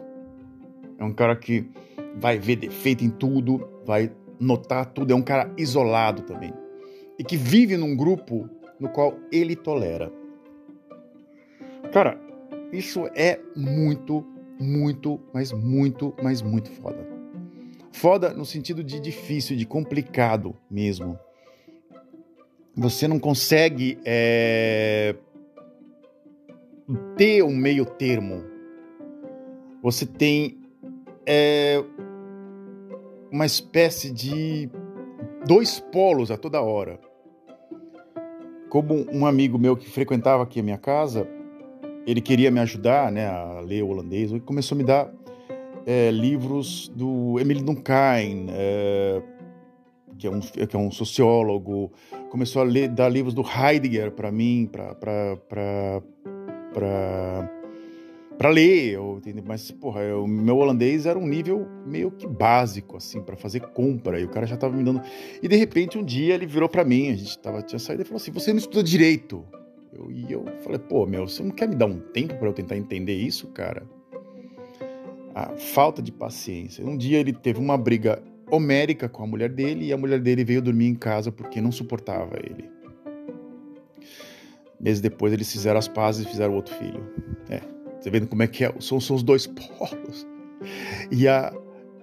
É 0.96 1.02
um 1.02 1.12
cara 1.12 1.34
que 1.34 1.68
vai 2.16 2.38
ver 2.38 2.56
defeito 2.56 3.04
em 3.04 3.10
tudo, 3.10 3.68
vai 3.84 4.12
notar 4.40 4.86
tudo, 4.86 5.12
é 5.12 5.14
um 5.14 5.22
cara 5.22 5.52
isolado 5.56 6.22
também. 6.22 6.52
E 7.18 7.22
que 7.22 7.36
vive 7.36 7.76
num 7.76 7.94
grupo 7.94 8.48
no 8.80 8.88
qual 8.88 9.14
ele 9.30 9.54
tolera. 9.54 10.10
Cara, 11.92 12.18
isso 12.72 13.06
é 13.14 13.38
muito, 13.54 14.24
muito, 14.58 15.20
mas 15.32 15.52
muito, 15.52 16.14
mas 16.22 16.40
muito 16.40 16.70
foda. 16.70 17.06
Foda 17.92 18.32
no 18.32 18.44
sentido 18.44 18.82
de 18.82 18.98
difícil, 18.98 19.56
de 19.56 19.66
complicado 19.66 20.56
mesmo. 20.70 21.18
Você 22.74 23.06
não 23.06 23.18
consegue 23.18 23.98
é, 24.04 25.14
ter 27.16 27.42
um 27.42 27.54
meio 27.54 27.84
termo. 27.84 28.44
Você 29.82 30.06
tem 30.06 30.58
é, 31.26 31.84
uma 33.30 33.46
espécie 33.46 34.10
de 34.10 34.68
dois 35.46 35.80
polos 35.80 36.30
a 36.30 36.36
toda 36.36 36.60
hora. 36.60 36.98
Como 38.68 39.06
um 39.12 39.26
amigo 39.26 39.58
meu 39.58 39.76
que 39.76 39.88
frequentava 39.88 40.42
aqui 40.42 40.60
a 40.60 40.62
minha 40.62 40.78
casa, 40.78 41.26
ele 42.06 42.20
queria 42.20 42.50
me 42.50 42.60
ajudar 42.60 43.10
né, 43.10 43.26
a 43.26 43.60
ler 43.60 43.82
holandês, 43.82 44.32
e 44.32 44.40
começou 44.40 44.76
a 44.76 44.78
me 44.78 44.84
dar 44.84 45.12
é, 45.86 46.10
livros 46.10 46.88
do 46.94 47.38
Emile 47.40 47.62
Durkheim, 47.62 48.46
é, 48.50 49.22
que, 50.18 50.26
é 50.26 50.30
um, 50.30 50.40
que 50.40 50.76
é 50.76 50.78
um 50.78 50.90
sociólogo, 50.90 51.92
começou 52.30 52.62
a 52.62 52.64
ler, 52.64 52.88
dar 52.88 53.08
livros 53.08 53.34
do 53.34 53.42
Heidegger 53.42 54.12
para 54.12 54.30
mim, 54.30 54.68
para 54.70 55.92
para 58.40 58.48
ler, 58.48 58.94
eu, 58.94 59.20
mas 59.44 59.70
porra, 59.70 60.00
o 60.16 60.26
meu 60.26 60.56
holandês 60.56 61.04
era 61.04 61.18
um 61.18 61.26
nível 61.28 61.68
meio 61.84 62.10
que 62.10 62.26
básico 62.26 62.96
assim 62.96 63.20
para 63.20 63.36
fazer 63.36 63.60
compra 63.60 64.18
e 64.18 64.24
o 64.24 64.30
cara 64.30 64.46
já 64.46 64.56
tava 64.56 64.74
me 64.74 64.82
dando 64.82 65.02
e 65.42 65.46
de 65.46 65.56
repente 65.56 65.98
um 65.98 66.02
dia 66.02 66.36
ele 66.36 66.46
virou 66.46 66.66
para 66.66 66.82
mim, 66.82 67.10
a 67.10 67.16
gente 67.16 67.38
tava 67.38 67.60
tinha 67.60 67.78
saído 67.78 68.00
e 68.00 68.04
falou 68.06 68.16
assim: 68.16 68.30
"Você 68.30 68.50
não 68.50 68.58
estuda 68.58 68.82
direito?" 68.82 69.44
Eu, 69.92 70.10
e 70.10 70.32
eu 70.32 70.46
falei: 70.62 70.78
"Pô, 70.78 71.04
meu, 71.04 71.28
você 71.28 71.42
não 71.42 71.50
quer 71.50 71.68
me 71.68 71.74
dar 71.74 71.84
um 71.84 72.00
tempo 72.00 72.34
para 72.38 72.48
eu 72.48 72.54
tentar 72.54 72.78
entender 72.78 73.12
isso, 73.12 73.46
cara?" 73.48 73.86
A 75.34 75.54
falta 75.58 76.00
de 76.00 76.10
paciência. 76.10 76.82
Um 76.82 76.96
dia 76.96 77.18
ele 77.18 77.34
teve 77.34 77.60
uma 77.60 77.76
briga 77.76 78.22
homérica 78.50 79.06
com 79.06 79.22
a 79.22 79.26
mulher 79.26 79.50
dele 79.50 79.88
e 79.88 79.92
a 79.92 79.98
mulher 79.98 80.18
dele 80.18 80.44
veio 80.44 80.62
dormir 80.62 80.86
em 80.86 80.94
casa 80.94 81.30
porque 81.30 81.60
não 81.60 81.70
suportava 81.70 82.38
ele. 82.42 82.70
Meses 84.80 85.02
depois 85.02 85.30
eles 85.30 85.52
fizeram 85.52 85.78
as 85.78 85.88
pazes 85.88 86.24
e 86.24 86.30
fizeram 86.30 86.54
outro 86.54 86.74
filho. 86.74 87.06
É, 87.50 87.60
você 88.00 88.10
vendo 88.10 88.26
como 88.26 88.42
é 88.42 88.46
que 88.46 88.64
é? 88.64 88.74
São, 88.80 88.98
são 88.98 89.14
os 89.14 89.22
dois 89.22 89.46
polos. 89.46 90.26
E 91.10 91.28
a, 91.28 91.52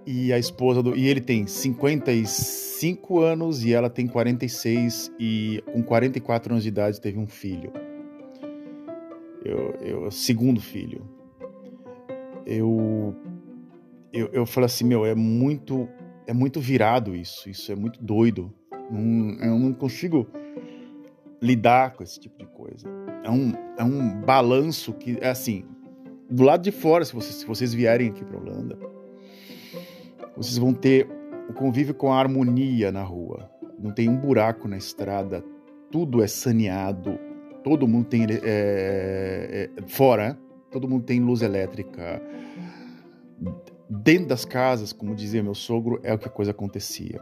e 0.05 0.31
a 0.31 0.37
esposa 0.37 0.83
do. 0.83 0.95
E 0.95 1.07
ele 1.07 1.21
tem 1.21 1.47
55 1.47 3.19
anos 3.19 3.65
e 3.65 3.73
ela 3.73 3.89
tem 3.89 4.07
46, 4.07 5.11
e 5.19 5.63
com 5.73 5.83
44 5.83 6.53
anos 6.53 6.63
de 6.63 6.69
idade 6.69 7.01
teve 7.01 7.17
um 7.17 7.27
filho. 7.27 7.71
Eu, 9.43 9.75
eu 9.81 10.11
segundo 10.11 10.61
filho. 10.61 11.07
Eu, 12.45 13.15
eu, 14.13 14.29
eu 14.31 14.45
falei 14.45 14.65
assim, 14.67 14.85
meu, 14.85 15.05
é 15.05 15.13
muito, 15.13 15.87
é 16.25 16.33
muito 16.33 16.61
virado 16.61 17.15
isso, 17.15 17.49
isso 17.49 17.71
é 17.71 17.75
muito 17.75 18.01
doido. 18.01 18.53
Eu 18.71 19.59
não 19.59 19.73
consigo 19.73 20.27
lidar 21.41 21.93
com 21.93 22.03
esse 22.03 22.19
tipo 22.19 22.37
de 22.37 22.45
coisa. 22.45 22.87
É 23.23 23.29
um, 23.29 23.53
é 23.77 23.83
um 23.83 24.21
balanço 24.21 24.93
que, 24.93 25.17
é 25.19 25.29
assim, 25.29 25.65
do 26.29 26.43
lado 26.43 26.61
de 26.61 26.71
fora, 26.71 27.05
se 27.05 27.13
vocês, 27.13 27.35
se 27.35 27.45
vocês 27.45 27.73
vierem 27.73 28.09
aqui 28.09 28.23
para 28.23 28.37
Holanda, 28.37 28.77
vocês 30.35 30.57
vão 30.57 30.73
ter 30.73 31.07
o 31.49 31.53
convívio 31.53 31.93
com 31.93 32.11
a 32.11 32.19
harmonia 32.19 32.91
na 32.91 33.03
rua. 33.03 33.49
Não 33.79 33.91
tem 33.91 34.09
um 34.09 34.17
buraco 34.17 34.67
na 34.67 34.77
estrada, 34.77 35.43
tudo 35.89 36.21
é 36.21 36.27
saneado, 36.27 37.17
todo 37.63 37.87
mundo 37.87 38.05
tem 38.05 38.25
é, 38.29 39.69
é, 39.77 39.87
fora, 39.87 40.29
né? 40.29 40.37
todo 40.69 40.87
mundo 40.87 41.05
tem 41.05 41.19
luz 41.21 41.41
elétrica. 41.41 42.21
Dentro 43.89 44.27
das 44.27 44.43
casas, 44.43 44.91
como 44.91 45.15
dizia 45.15 45.41
meu 45.41 45.55
sogro, 45.55 45.99
é 46.03 46.13
o 46.13 46.19
que 46.19 46.27
a 46.27 46.31
coisa 46.31 46.51
acontecia. 46.51 47.21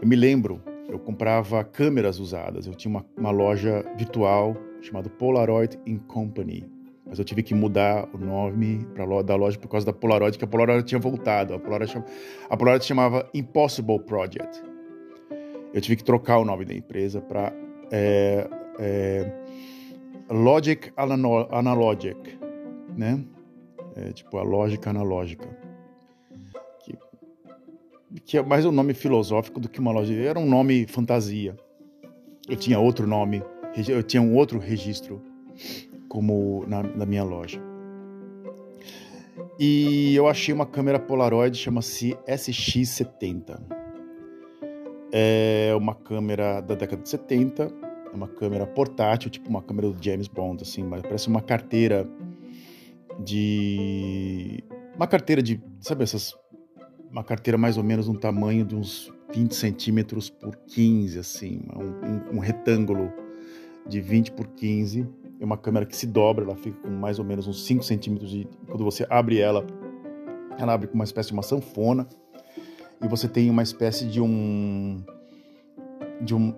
Eu 0.00 0.08
me 0.08 0.16
lembro, 0.16 0.62
eu 0.88 0.98
comprava 0.98 1.62
câmeras 1.62 2.18
usadas. 2.18 2.66
Eu 2.66 2.74
tinha 2.74 2.90
uma, 2.90 3.04
uma 3.16 3.30
loja 3.30 3.84
virtual 3.96 4.56
chamada 4.80 5.10
Polaroid 5.10 5.78
in 5.84 5.98
Company 5.98 6.77
mas 7.08 7.18
eu 7.18 7.24
tive 7.24 7.42
que 7.42 7.54
mudar 7.54 8.06
o 8.12 8.18
nome 8.18 8.86
da 9.24 9.34
loja 9.34 9.58
por 9.58 9.68
causa 9.68 9.86
da 9.86 9.92
Polaroid, 9.92 10.36
que 10.36 10.44
a 10.44 10.46
Polaroid 10.46 10.84
tinha 10.84 10.98
voltado. 10.98 11.54
A 11.54 11.58
Polaroid, 11.58 12.04
a 12.50 12.56
Polaroid 12.56 12.84
chamava 12.84 13.28
Impossible 13.32 13.98
Project. 14.00 14.62
Eu 15.72 15.80
tive 15.80 15.96
que 15.96 16.04
trocar 16.04 16.38
o 16.38 16.44
nome 16.44 16.66
da 16.66 16.74
empresa 16.74 17.20
para 17.20 17.52
é, 17.90 18.48
é, 18.78 19.32
Logic 20.30 20.92
Analogic, 20.96 22.38
né? 22.96 23.24
É, 23.96 24.12
tipo 24.12 24.36
a 24.36 24.42
lógica 24.42 24.90
analógica. 24.90 25.48
Que, 26.84 26.98
que 28.20 28.38
é 28.38 28.42
mais 28.42 28.66
um 28.66 28.72
nome 28.72 28.92
filosófico 28.92 29.58
do 29.58 29.68
que 29.68 29.80
uma 29.80 29.92
loja. 29.92 30.14
Era 30.14 30.38
um 30.38 30.46
nome 30.46 30.86
fantasia. 30.86 31.56
eu 32.46 32.56
tinha 32.56 32.78
outro 32.78 33.06
nome, 33.06 33.42
eu 33.88 34.02
tinha 34.02 34.22
um 34.22 34.34
outro 34.34 34.58
registro 34.58 35.22
como 36.08 36.64
na, 36.66 36.82
na 36.82 37.06
minha 37.06 37.24
loja. 37.24 37.60
E 39.58 40.14
eu 40.14 40.28
achei 40.28 40.54
uma 40.54 40.66
câmera 40.66 40.98
Polaroid, 40.98 41.56
chama-se 41.56 42.16
SX70. 42.26 43.60
É 45.10 45.72
uma 45.76 45.94
câmera 45.94 46.60
da 46.60 46.74
década 46.74 47.02
de 47.02 47.08
70, 47.08 47.72
é 48.12 48.14
uma 48.14 48.28
câmera 48.28 48.66
portátil, 48.66 49.30
tipo 49.30 49.48
uma 49.48 49.62
câmera 49.62 49.90
do 49.90 50.02
James 50.02 50.28
Bond, 50.28 50.62
assim, 50.62 50.84
mas 50.84 51.02
parece 51.02 51.28
uma 51.28 51.40
carteira 51.40 52.08
de. 53.18 54.62
Uma 54.94 55.06
carteira 55.06 55.42
de. 55.42 55.60
Sabe 55.80 56.04
essas. 56.04 56.34
Uma 57.10 57.24
carteira 57.24 57.56
mais 57.56 57.76
ou 57.76 57.82
menos 57.82 58.06
um 58.06 58.14
tamanho 58.14 58.64
de 58.64 58.76
uns 58.76 59.12
20 59.34 59.54
centímetros 59.54 60.28
por 60.30 60.56
15, 60.56 61.18
assim, 61.18 61.62
um, 61.74 62.34
um, 62.34 62.36
um 62.36 62.38
retângulo 62.38 63.10
de 63.86 64.00
20 64.00 64.32
por 64.32 64.46
15. 64.48 65.08
É 65.40 65.44
uma 65.44 65.56
câmera 65.56 65.86
que 65.86 65.96
se 65.96 66.06
dobra, 66.06 66.44
ela 66.44 66.56
fica 66.56 66.78
com 66.80 66.90
mais 66.90 67.18
ou 67.18 67.24
menos 67.24 67.46
uns 67.46 67.64
5 67.64 67.82
centímetros 67.84 68.30
de. 68.30 68.48
Quando 68.66 68.84
você 68.84 69.06
abre 69.08 69.38
ela, 69.38 69.64
ela 70.58 70.72
abre 70.72 70.88
com 70.88 70.94
uma 70.94 71.04
espécie 71.04 71.28
de 71.28 71.34
uma 71.34 71.42
sanfona. 71.42 72.08
E 73.02 73.06
você 73.06 73.28
tem 73.28 73.48
uma 73.48 73.62
espécie 73.62 74.06
de 74.06 74.20
um. 74.20 75.04
de 76.20 76.34
um. 76.34 76.54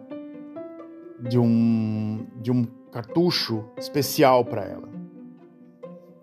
de 1.28 1.38
um. 1.38 2.26
de 2.40 2.50
um 2.50 2.64
cartucho 2.90 3.64
especial 3.76 4.44
para 4.44 4.64
ela. 4.64 4.88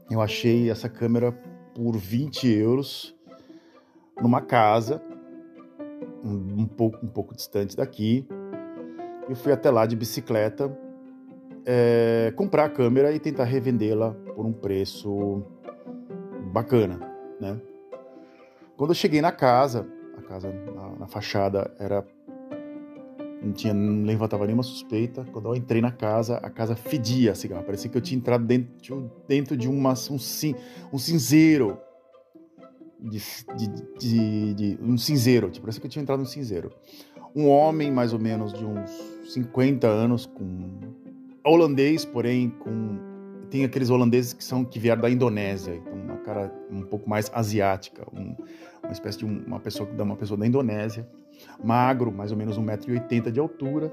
Eu 0.10 0.22
achei 0.22 0.70
essa 0.72 0.90
câmera 0.90 1.32
por 1.76 1.96
20 1.96 2.48
euros 2.48 3.16
numa 4.20 4.42
casa 4.42 5.02
um, 6.24 6.66
pouco, 6.66 7.06
um 7.06 7.10
pouco 7.10 7.36
distante 7.36 7.76
daqui. 7.76 8.28
Eu 9.30 9.36
fui 9.36 9.52
até 9.52 9.70
lá 9.70 9.86
de 9.86 9.96
bicicleta 9.96 10.76
é, 11.70 12.32
comprar 12.38 12.64
a 12.64 12.70
câmera 12.70 13.12
e 13.12 13.20
tentar 13.20 13.44
revendê-la 13.44 14.16
por 14.34 14.46
um 14.46 14.54
preço 14.54 15.44
bacana, 16.54 16.98
né? 17.42 17.60
Quando 18.78 18.92
eu 18.92 18.96
cheguei 18.96 19.22
na 19.22 19.34
casa, 19.34 19.86
a 20.18 20.22
casa 20.22 20.50
na, 20.50 21.00
na 21.00 21.08
fachada 21.08 21.70
era 21.78 22.06
não 23.44 23.52
tinha 23.52 23.74
não 23.74 24.06
levantava 24.06 24.46
nenhuma 24.46 24.64
suspeita. 24.64 25.26
Quando 25.34 25.50
eu 25.50 25.56
entrei 25.56 25.82
na 25.82 25.92
casa, 25.92 26.38
a 26.38 26.50
casa 26.50 26.76
fedia 26.76 27.36
cigarro. 27.36 27.64
Parecia 27.64 27.90
que 27.90 27.98
eu 27.98 28.02
tinha 28.02 28.18
entrado 28.18 28.46
dentro, 28.46 29.12
dentro 29.28 29.58
de 29.58 29.68
uma, 29.68 29.94
um, 30.10 30.16
um 30.94 30.98
cinzeiro 30.98 31.78
de, 33.00 33.20
de, 33.56 33.68
de, 34.00 34.54
de, 34.54 34.80
um 34.82 34.98
cinzeiro, 34.98 35.50
tipo, 35.50 35.66
parece 35.66 35.80
que 35.80 35.86
eu 35.86 35.92
tinha 35.92 36.02
entrado 36.02 36.20
no 36.20 36.26
cinzeiro. 36.26 36.72
Um 37.36 37.48
homem, 37.50 37.92
mais 37.92 38.14
ou 38.14 38.20
menos 38.20 38.54
de 38.54 38.66
uns 38.66 38.90
50 39.34 39.86
anos, 39.86 40.26
com 40.26 40.80
holandês, 41.48 42.06
porém 42.06 42.50
com 42.50 42.98
tem 43.50 43.64
aqueles 43.64 43.90
holandeses 43.90 44.34
que 44.34 44.44
são 44.44 44.66
que 44.66 44.78
vieram 44.78 45.02
da 45.02 45.10
Indonésia, 45.10 45.76
então 45.76 45.94
uma 45.94 46.18
cara 46.18 46.54
um 46.70 46.82
pouco 46.82 47.10
mais 47.10 47.32
asiática, 47.34 48.06
um, 48.14 48.36
uma 48.84 48.92
espécie 48.92 49.20
de 49.20 49.26
um, 49.26 49.44
uma 49.46 49.60
pessoa 49.60 49.90
uma 49.90 50.16
pessoa 50.16 50.38
da 50.38 50.46
Indonésia, 50.46 51.08
magro, 51.64 52.12
mais 52.12 52.32
ou 52.32 52.38
menos 52.38 52.60
1,80m 52.60 53.32
de 53.32 53.40
altura, 53.40 53.92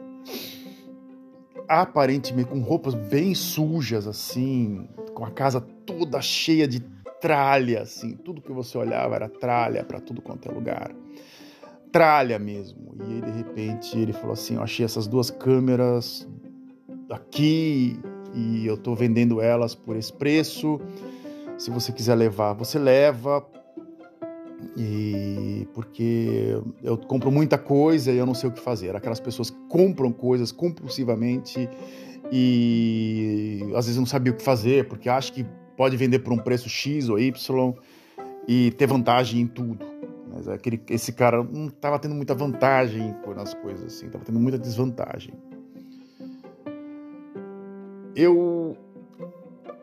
aparentemente 1.68 2.48
com 2.48 2.60
roupas 2.60 2.94
bem 2.94 3.34
sujas 3.34 4.06
assim, 4.06 4.88
com 5.14 5.24
a 5.24 5.30
casa 5.30 5.60
toda 5.60 6.20
cheia 6.20 6.66
de 6.66 6.80
tralha, 7.20 7.80
assim, 7.80 8.16
tudo 8.16 8.42
que 8.42 8.52
você 8.52 8.76
olhava 8.76 9.14
era 9.14 9.28
tralha 9.30 9.82
para 9.82 9.98
tudo 9.98 10.20
quanto 10.20 10.50
é 10.50 10.52
lugar. 10.52 10.94
Tralha 11.90 12.38
mesmo. 12.38 12.94
E 13.00 13.14
aí, 13.14 13.20
de 13.22 13.30
repente, 13.30 13.98
ele 13.98 14.12
falou 14.12 14.32
assim: 14.32 14.56
Eu 14.56 14.62
achei 14.62 14.84
essas 14.84 15.06
duas 15.06 15.30
câmeras 15.30 16.28
aqui 17.10 17.98
e 18.34 18.66
eu 18.66 18.74
estou 18.74 18.94
vendendo 18.94 19.40
elas 19.40 19.74
por 19.74 19.96
esse 19.96 20.12
preço. 20.12 20.80
Se 21.56 21.70
você 21.70 21.92
quiser 21.92 22.14
levar, 22.14 22.52
você 22.52 22.78
leva. 22.78 23.46
E 24.76 25.68
porque 25.74 26.58
eu 26.82 26.96
compro 26.96 27.30
muita 27.30 27.58
coisa 27.58 28.10
e 28.10 28.16
eu 28.16 28.26
não 28.26 28.34
sei 28.34 28.48
o 28.48 28.52
que 28.52 28.60
fazer. 28.60 28.96
Aquelas 28.96 29.20
pessoas 29.20 29.50
que 29.50 29.58
compram 29.68 30.10
coisas 30.10 30.50
compulsivamente 30.50 31.68
e 32.32 33.60
às 33.74 33.86
vezes 33.86 33.98
não 33.98 34.06
sabia 34.06 34.32
o 34.32 34.36
que 34.36 34.42
fazer 34.42 34.88
porque 34.88 35.08
acha 35.08 35.32
que 35.32 35.44
pode 35.76 35.96
vender 35.96 36.20
por 36.20 36.32
um 36.32 36.38
preço 36.38 36.68
X 36.68 37.08
ou 37.08 37.18
Y 37.18 37.74
e 38.48 38.70
ter 38.72 38.86
vantagem 38.86 39.42
em 39.42 39.46
tudo. 39.46 39.84
Mas 40.32 40.48
aquele, 40.48 40.82
esse 40.90 41.12
cara 41.12 41.42
não 41.44 41.66
estava 41.66 41.98
tendo 41.98 42.14
muita 42.14 42.34
vantagem 42.34 43.14
nas 43.36 43.54
coisas 43.54 43.84
assim, 43.94 44.06
estava 44.06 44.24
tendo 44.24 44.40
muita 44.40 44.58
desvantagem. 44.58 45.34
Eu 48.14 48.76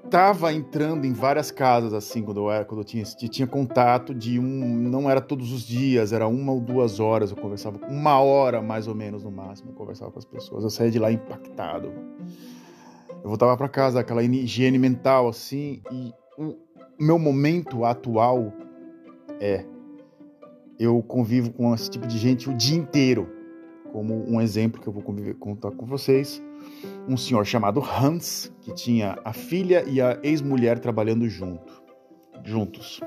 estava 0.06 0.52
entrando 0.54 1.06
em 1.06 1.14
várias 1.14 1.52
casas 1.52 1.94
assim 1.94 2.22
quando 2.22 2.42
eu 2.42 2.52
era, 2.52 2.66
quando 2.66 2.82
eu 2.82 2.86
tinha, 2.86 3.04
tinha 3.04 3.48
contato 3.48 4.14
de 4.14 4.38
um, 4.40 4.44
não 4.44 5.10
era 5.10 5.22
todos 5.22 5.54
os 5.54 5.62
dias, 5.62 6.12
era 6.12 6.28
uma 6.28 6.52
ou 6.52 6.60
duas 6.60 7.00
horas 7.00 7.32
eu 7.32 7.38
conversava, 7.38 7.80
uma 7.88 8.20
hora 8.20 8.62
mais 8.62 8.88
ou 8.88 8.96
menos 8.96 9.24
no 9.24 9.32
máximo, 9.32 9.72
eu 9.72 9.76
conversava 9.76 10.12
com 10.12 10.20
as 10.20 10.26
pessoas. 10.26 10.64
Eu 10.64 10.70
saía 10.70 10.92
de 10.92 11.00
lá 11.00 11.12
impactado 11.12 11.94
eu 13.24 13.30
voltava 13.30 13.56
para 13.56 13.70
casa, 13.70 14.00
aquela 14.00 14.24
higiene 14.24 14.80
mental 14.80 15.28
assim, 15.28 15.82
e 15.92 16.12
o 16.38 16.56
meu 17.00 17.20
momento 17.20 17.86
atual 17.86 18.52
é 19.40 19.64
eu 20.80 21.02
convivo 21.04 21.52
com 21.54 21.74
esse 21.74 21.90
tipo 21.92 22.08
de 22.08 22.18
gente 22.18 22.50
o 22.50 22.54
dia 22.56 22.76
inteiro. 22.76 23.30
Como 23.92 24.26
um 24.28 24.42
exemplo 24.42 24.82
que 24.82 24.88
eu 24.88 24.94
vou 24.94 25.04
conviver, 25.04 25.36
contar 25.36 25.72
com 25.72 25.86
vocês, 25.86 26.42
um 27.08 27.18
senhor 27.18 27.46
chamado 27.46 27.82
Hans, 27.82 28.52
que 28.62 28.74
tinha 28.74 29.18
a 29.24 29.34
filha 29.34 29.84
e 29.88 30.02
a 30.02 30.20
ex-mulher 30.24 30.80
trabalhando 30.80 31.28
junto, 31.28 31.82
juntos. 32.44 33.00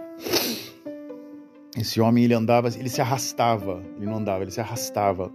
Esse 1.77 2.01
homem 2.01 2.25
ele 2.25 2.35
andava, 2.35 2.69
ele 2.69 2.89
se 2.89 3.01
arrastava, 3.01 3.83
ele 3.97 4.07
não 4.07 4.17
andava, 4.17 4.45
ele 4.45 4.51
se 4.51 4.61
arrastava. 4.61 5.33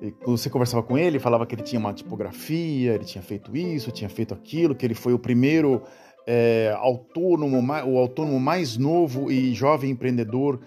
E 0.00 0.10
quando 0.10 0.38
você 0.38 0.50
conversava 0.50 0.82
com 0.82 0.96
ele, 0.96 1.18
falava 1.18 1.46
que 1.46 1.54
ele 1.54 1.62
tinha 1.62 1.78
uma 1.78 1.92
tipografia, 1.92 2.94
ele 2.94 3.04
tinha 3.04 3.22
feito 3.22 3.56
isso, 3.56 3.90
tinha 3.90 4.08
feito 4.08 4.34
aquilo, 4.34 4.74
que 4.74 4.84
ele 4.84 4.94
foi 4.94 5.12
o 5.12 5.18
primeiro 5.18 5.82
é, 6.26 6.74
autônomo, 6.78 7.62
o 7.84 7.98
autônomo 7.98 8.40
mais 8.40 8.76
novo 8.76 9.30
e 9.30 9.54
jovem 9.54 9.90
empreendedor 9.90 10.60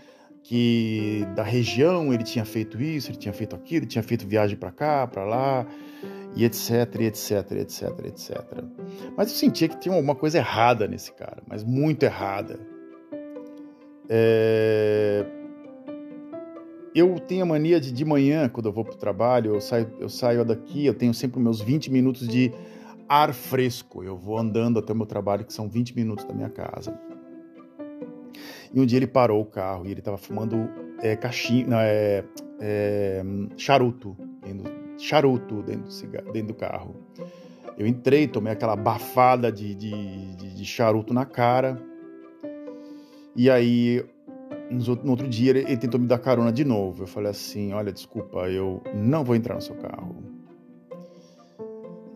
que 0.43 1.27
da 1.35 1.43
região, 1.43 2.13
ele 2.13 2.23
tinha 2.23 2.45
feito 2.45 2.81
isso, 2.81 3.11
ele 3.11 3.17
tinha 3.17 3.33
feito 3.33 3.55
aquilo, 3.55 3.79
ele 3.79 3.85
tinha 3.85 4.03
feito 4.03 4.27
viagem 4.27 4.57
para 4.57 4.71
cá, 4.71 5.05
para 5.05 5.23
lá, 5.23 5.67
e 6.35 6.45
etc, 6.45 6.95
etc, 7.01 7.51
etc, 7.51 8.05
etc. 8.05 8.63
Mas 9.17 9.29
eu 9.29 9.35
sentia 9.35 9.67
que 9.67 9.79
tinha 9.79 9.93
alguma 9.93 10.15
coisa 10.15 10.37
errada 10.37 10.87
nesse 10.87 11.11
cara, 11.13 11.41
mas 11.47 11.63
muito 11.63 12.03
errada. 12.03 12.59
É 14.07 15.25
eu 16.93 17.19
tenho 17.19 17.43
a 17.43 17.45
mania 17.45 17.79
de 17.79 17.91
de 17.91 18.05
manhã, 18.05 18.49
quando 18.49 18.67
eu 18.67 18.73
vou 18.73 18.83
para 18.83 18.93
o 18.93 18.97
trabalho, 18.97 19.55
eu 19.55 19.61
saio, 19.61 19.91
eu 19.99 20.09
saio 20.09 20.43
daqui, 20.43 20.85
eu 20.85 20.93
tenho 20.93 21.13
sempre 21.13 21.39
meus 21.39 21.61
20 21.61 21.91
minutos 21.91 22.27
de 22.27 22.51
ar 23.07 23.33
fresco. 23.33 24.03
Eu 24.03 24.17
vou 24.17 24.37
andando 24.37 24.79
até 24.79 24.93
o 24.93 24.95
meu 24.95 25.05
trabalho, 25.05 25.45
que 25.45 25.53
são 25.53 25.69
20 25.69 25.95
minutos 25.95 26.25
da 26.25 26.33
minha 26.33 26.49
casa. 26.49 26.99
E 28.73 28.79
um 28.79 28.85
dia 28.85 28.97
ele 28.97 29.07
parou 29.07 29.41
o 29.41 29.45
carro 29.45 29.85
e 29.85 29.91
ele 29.91 29.99
estava 29.99 30.17
fumando 30.17 30.69
é, 31.01 31.17
é, 31.81 32.23
é, 32.59 33.23
charuto, 33.57 34.15
charuto 34.99 35.63
dentro 35.63 35.89
do, 35.89 36.31
dentro 36.31 36.47
do 36.49 36.53
carro. 36.53 36.95
Eu 37.77 37.87
entrei, 37.87 38.27
tomei 38.27 38.53
aquela 38.53 38.75
bafada 38.75 39.51
de, 39.51 39.73
de, 39.73 40.35
de, 40.35 40.55
de 40.55 40.65
charuto 40.65 41.13
na 41.13 41.25
cara. 41.25 41.81
E 43.35 43.49
aí 43.49 44.05
no 44.69 45.09
outro 45.09 45.27
dia 45.27 45.51
ele, 45.51 45.77
tentou 45.77 45.99
me 45.99 46.05
dar 46.05 46.19
carona 46.19 46.51
de 46.51 46.63
novo. 46.63 47.03
Eu 47.03 47.07
falei 47.07 47.31
assim: 47.31 47.73
Olha, 47.73 47.91
desculpa, 47.91 48.49
eu 48.49 48.83
não 48.93 49.23
vou 49.23 49.35
entrar 49.35 49.55
no 49.55 49.61
seu 49.61 49.75
carro. 49.75 50.15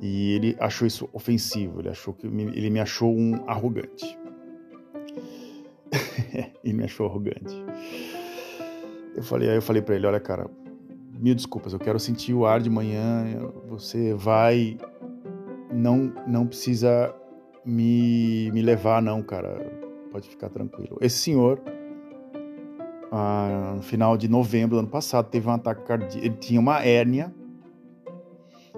E 0.02 0.34
ele 0.34 0.58
achou 0.60 0.86
isso 0.86 1.10
ofensivo. 1.14 1.80
Ele 1.80 1.90
achou 1.90 2.14
que 2.14 2.28
ele 2.28 2.70
me 2.70 2.80
achou 2.80 3.16
um 3.16 3.36
arrogante. 3.48 4.18
ele 6.64 6.74
me 6.74 6.84
achou 6.84 7.08
arrogante. 7.08 7.56
Eu 9.16 9.24
falei, 9.24 9.50
aí 9.50 9.56
eu 9.56 9.62
falei 9.62 9.82
para 9.82 9.96
ele: 9.96 10.06
Olha, 10.06 10.20
cara, 10.20 10.50
mil 11.24 11.34
desculpas. 11.34 11.72
Eu 11.72 11.80
quero 11.80 11.98
sentir 11.98 12.34
o 12.34 12.46
ar 12.46 12.60
de 12.60 12.70
manhã. 12.70 13.26
Você 13.70 14.14
vai, 14.14 14.78
não, 15.74 16.14
não 16.28 16.46
precisa 16.46 17.16
me, 17.66 18.52
me 18.52 18.62
levar, 18.62 19.02
não, 19.02 19.24
cara. 19.24 19.82
Pode 20.12 20.28
ficar 20.28 20.50
tranquilo. 20.50 20.98
Esse 21.00 21.18
senhor 21.20 21.62
ah, 23.10 23.74
no 23.76 23.82
final 23.82 24.18
de 24.18 24.28
novembro 24.28 24.76
do 24.76 24.80
ano 24.80 24.88
passado, 24.90 25.30
teve 25.30 25.48
um 25.48 25.52
ataque 25.52 25.84
cardíaco. 25.84 26.18
Ele 26.18 26.36
tinha 26.36 26.60
uma 26.60 26.84
hérnia, 26.84 27.34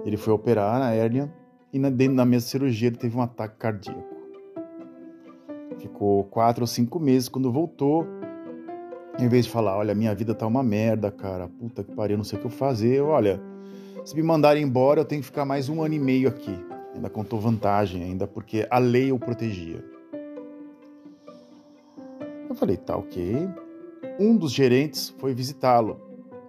ele 0.04 0.16
foi 0.16 0.32
operar 0.32 0.78
na 0.78 0.92
hérnia 0.92 1.32
e 1.72 1.78
na, 1.78 1.90
dentro 1.90 2.16
da 2.16 2.24
mesma 2.24 2.48
cirurgia 2.48 2.88
ele 2.88 2.96
teve 2.96 3.16
um 3.16 3.22
ataque 3.22 3.56
cardíaco. 3.56 4.14
Ficou 5.78 6.22
quatro 6.24 6.62
ou 6.62 6.66
cinco 6.66 7.00
meses. 7.00 7.28
Quando 7.28 7.50
voltou, 7.50 8.06
em 9.18 9.28
vez 9.28 9.46
de 9.46 9.50
falar, 9.50 9.76
olha, 9.76 9.94
minha 9.94 10.14
vida 10.14 10.34
tá 10.34 10.46
uma 10.46 10.62
merda, 10.62 11.10
cara, 11.10 11.48
puta 11.48 11.82
que 11.82 11.92
pariu, 11.92 12.16
não 12.16 12.24
sei 12.24 12.38
o 12.38 12.40
que 12.40 12.46
eu 12.46 12.50
fazer, 12.50 13.00
olha, 13.00 13.40
Se 14.04 14.14
me 14.14 14.22
mandarem 14.22 14.62
embora, 14.62 15.00
eu 15.00 15.04
tenho 15.04 15.20
que 15.20 15.26
ficar 15.26 15.44
mais 15.44 15.68
um 15.68 15.82
ano 15.82 15.94
e 15.94 15.98
meio 15.98 16.28
aqui. 16.28 16.56
Ainda 16.94 17.10
contou 17.10 17.40
vantagem, 17.40 18.04
ainda 18.04 18.24
porque 18.24 18.64
a 18.70 18.78
lei 18.78 19.10
o 19.10 19.18
protegia. 19.18 19.84
Eu 22.48 22.54
falei, 22.54 22.76
tá 22.76 22.96
ok. 22.96 23.48
Um 24.20 24.36
dos 24.36 24.52
gerentes 24.52 25.12
foi 25.18 25.34
visitá-lo 25.34 26.00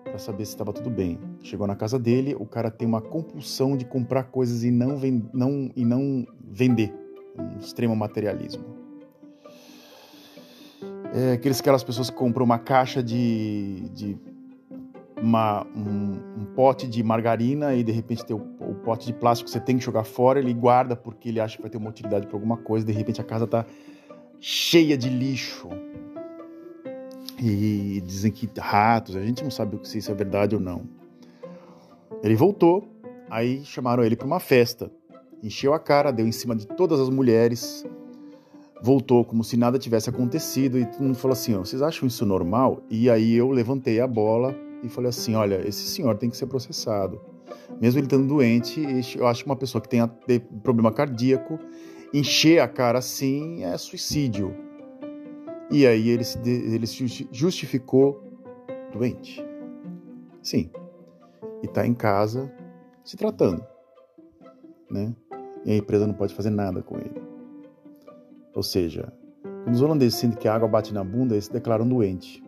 para 0.04 0.20
saber 0.20 0.46
se 0.46 0.52
estava 0.52 0.72
tudo 0.72 0.92
bem. 0.92 1.18
Chegou 1.42 1.66
na 1.66 1.76
casa 1.76 1.98
dele, 1.98 2.36
o 2.40 2.46
cara 2.46 2.70
tem 2.70 2.88
uma 2.88 3.02
compulsão 3.02 3.76
de 3.76 3.86
comprar 3.86 4.26
coisas 4.26 4.64
e 4.64 4.70
não, 4.70 4.96
vend 4.96 5.26
não, 5.34 5.72
e 5.76 5.84
não 5.84 6.28
vender. 6.40 6.94
Um 7.36 7.58
extremo 7.58 7.96
materialismo. 7.96 8.77
É 11.18 11.32
aqueles, 11.32 11.60
aquelas 11.60 11.84
pessoas 11.84 12.12
que 12.12 12.16
compram 12.16 12.46
uma 12.46 12.60
caixa 12.60 13.02
de, 13.02 13.90
de 13.90 14.16
uma, 15.20 15.66
um, 15.76 16.42
um, 16.42 16.46
pote 16.54 16.88
de 16.88 17.02
margarina 17.02 17.74
e 17.74 17.84
de 17.84 17.92
repente 17.92 18.24
tem 18.24 18.36
o, 18.36 18.40
o, 18.60 18.76
pote 18.76 19.08
de 19.08 19.14
plástico 19.14 19.48
que 19.48 19.52
você 19.52 19.60
tem 19.60 19.80
que 19.80 19.84
jogar 19.84 20.04
fora, 20.04 20.38
ele 20.38 20.54
guarda 20.54 20.96
porque 20.96 21.30
ele 21.30 21.40
acha 21.40 21.56
que 21.56 21.62
vai 21.64 21.72
ter 21.72 21.78
uma 21.80 21.90
utilidade 21.90 22.28
para 22.28 22.36
alguma 22.36 22.56
coisa, 22.58 22.86
de 22.86 22.92
repente 22.92 23.20
a 23.20 23.24
casa 23.24 23.46
está 23.46 23.66
cheia 24.40 24.96
de 24.96 25.10
lixo. 25.10 25.70
E 27.42 28.00
dizem 28.06 28.32
que 28.32 28.48
ratos, 28.60 29.16
a 29.16 29.24
gente 29.24 29.44
não 29.44 29.50
sabe 29.50 29.80
se 29.88 29.98
isso 29.98 30.12
é 30.12 30.14
verdade 30.14 30.54
ou 30.54 30.62
não. 30.62 30.84
Ele 32.22 32.36
voltou, 32.36 32.88
aí 33.28 33.66
chamaram 33.66 34.04
ele 34.04 34.16
para 34.16 34.28
uma 34.28 34.40
festa. 34.40 34.92
Encheu 35.42 35.74
a 35.74 35.80
cara, 35.80 36.12
deu 36.12 36.28
em 36.28 36.32
cima 36.32 36.56
de 36.56 36.68
todas 36.68 37.00
as 37.00 37.10
mulheres, 37.10 37.84
voltou 38.82 39.24
como 39.26 39.44
se 39.44 39.58
nada 39.58 39.80
tivesse 39.80 40.10
acontecido 40.10 40.78
e 40.78 40.86
todo 40.86 41.04
mundo 41.04 41.18
falou 41.18 41.34
assim: 41.34 41.56
oh, 41.56 41.66
vocês 41.66 41.82
acham 41.82 42.08
isso 42.08 42.26
normal? 42.26 42.82
E 42.90 43.10
aí 43.10 43.34
eu 43.34 43.50
levantei 43.50 44.00
a 44.00 44.08
bola 44.08 44.56
e 44.84 44.90
falei 44.90 45.10
assim: 45.10 45.36
olha, 45.36 45.68
esse 45.68 45.84
senhor 45.84 46.18
tem 46.18 46.30
que 46.30 46.38
ser 46.38 46.48
processado. 46.48 47.22
Mesmo 47.80 48.00
ele 48.00 48.08
estando 48.08 48.28
doente, 48.28 48.82
eu 49.18 49.28
acho 49.28 49.44
que 49.44 49.50
uma 49.50 49.56
pessoa 49.56 49.82
que 49.82 49.90
tenha 49.90 50.08
problema 50.64 50.92
cardíaco, 50.92 51.60
encher 52.14 52.60
a 52.60 52.68
cara 52.68 53.00
assim 53.00 53.64
é 53.64 53.78
suicídio. 53.78 54.54
E 55.70 55.86
aí 55.86 56.10
ele 56.10 56.24
se, 56.24 56.40
ele 56.48 56.88
se 56.88 57.28
justificou 57.32 58.24
doente. 58.94 59.46
Sim. 60.42 60.70
E 61.62 61.66
está 61.66 61.86
em 61.86 61.94
casa 61.94 62.52
se 63.04 63.18
tratando. 63.18 63.66
Né? 64.90 65.14
E 65.66 65.72
a 65.72 65.76
empresa 65.76 66.08
não 66.08 66.14
pode 66.14 66.34
fazer 66.34 66.50
nada 66.50 66.82
com 66.82 66.98
ele. 66.98 67.27
Ou 68.58 68.64
seja, 68.64 69.14
quando 69.64 69.76
os 69.76 69.82
holandeses 69.84 70.18
sentem 70.18 70.36
que 70.36 70.48
a 70.48 70.56
água 70.56 70.68
bate 70.68 70.92
na 70.92 71.04
bunda, 71.04 71.36
eles 71.36 71.46
se 71.46 71.54
declaram 71.54 71.88
doente. 71.88 72.44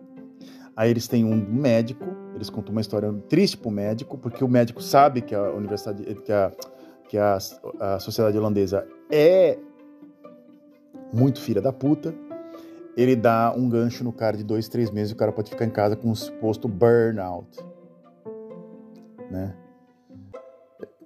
Aí 0.75 0.89
eles 0.89 1.07
têm 1.07 1.23
um 1.23 1.35
médico, 1.35 2.03
eles 2.33 2.49
contam 2.49 2.71
uma 2.71 2.81
história 2.81 3.13
triste 3.29 3.55
para 3.55 3.69
o 3.69 3.71
médico, 3.71 4.17
porque 4.17 4.43
o 4.43 4.47
médico 4.47 4.81
sabe 4.81 5.21
que 5.21 5.35
a 5.35 5.51
universidade, 5.51 6.03
que 6.15 6.31
a, 6.31 6.51
que 7.07 7.15
a, 7.15 7.37
a 7.79 7.99
sociedade 7.99 8.35
holandesa 8.35 8.87
é 9.11 9.59
muito 11.13 11.39
filha 11.39 11.61
da 11.61 11.71
puta, 11.71 12.11
ele 12.97 13.15
dá 13.15 13.53
um 13.55 13.69
gancho 13.69 14.03
no 14.03 14.11
cara 14.11 14.35
de 14.35 14.43
dois, 14.43 14.67
três 14.67 14.89
meses, 14.89 15.13
o 15.13 15.15
cara 15.15 15.31
pode 15.31 15.51
ficar 15.51 15.65
em 15.65 15.69
casa 15.69 15.95
com 15.95 16.09
um 16.09 16.15
suposto 16.15 16.67
burnout. 16.67 17.55
Né? 19.29 19.53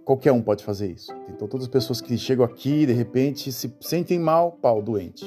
Qualquer 0.05 0.31
um 0.33 0.41
pode 0.41 0.63
fazer 0.63 0.91
isso. 0.91 1.11
Então, 1.29 1.47
todas 1.47 1.65
as 1.65 1.71
pessoas 1.71 2.01
que 2.01 2.17
chegam 2.17 2.43
aqui, 2.43 2.85
de 2.85 2.93
repente, 2.93 3.51
se 3.51 3.73
sentem 3.79 4.19
mal, 4.19 4.51
pau, 4.51 4.81
doente. 4.81 5.25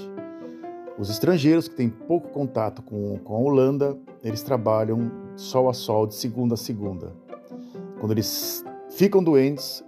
Os 0.99 1.09
estrangeiros 1.09 1.69
que 1.69 1.75
têm 1.75 1.89
pouco 1.89 2.29
contato 2.29 2.83
com, 2.83 3.19
com 3.19 3.35
a 3.35 3.39
Holanda, 3.39 3.99
eles 4.23 4.43
trabalham 4.43 5.11
sol 5.35 5.69
a 5.69 5.73
sol, 5.73 6.07
de 6.07 6.15
segunda 6.15 6.55
a 6.55 6.57
segunda. 6.57 7.13
Quando 8.01 8.13
eles 8.13 8.65
ficam 8.91 9.23
doentes, 9.23 9.85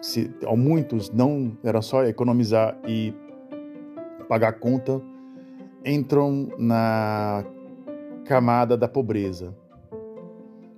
se, 0.00 0.30
muitos 0.56 1.10
não 1.10 1.56
era 1.62 1.82
só 1.82 2.04
economizar 2.04 2.78
e 2.86 3.14
pagar 4.28 4.48
a 4.48 4.52
conta, 4.52 5.00
entram 5.84 6.48
na 6.58 7.44
camada 8.24 8.76
da 8.76 8.88
pobreza. 8.88 9.54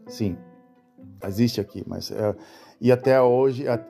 Sim, 0.07 0.37
existe 1.29 1.61
aqui, 1.61 1.83
mas 1.87 2.11
é, 2.11 2.35
e 2.81 2.93
até 2.93 3.21
hoje, 3.21 3.67
a, 3.69 3.81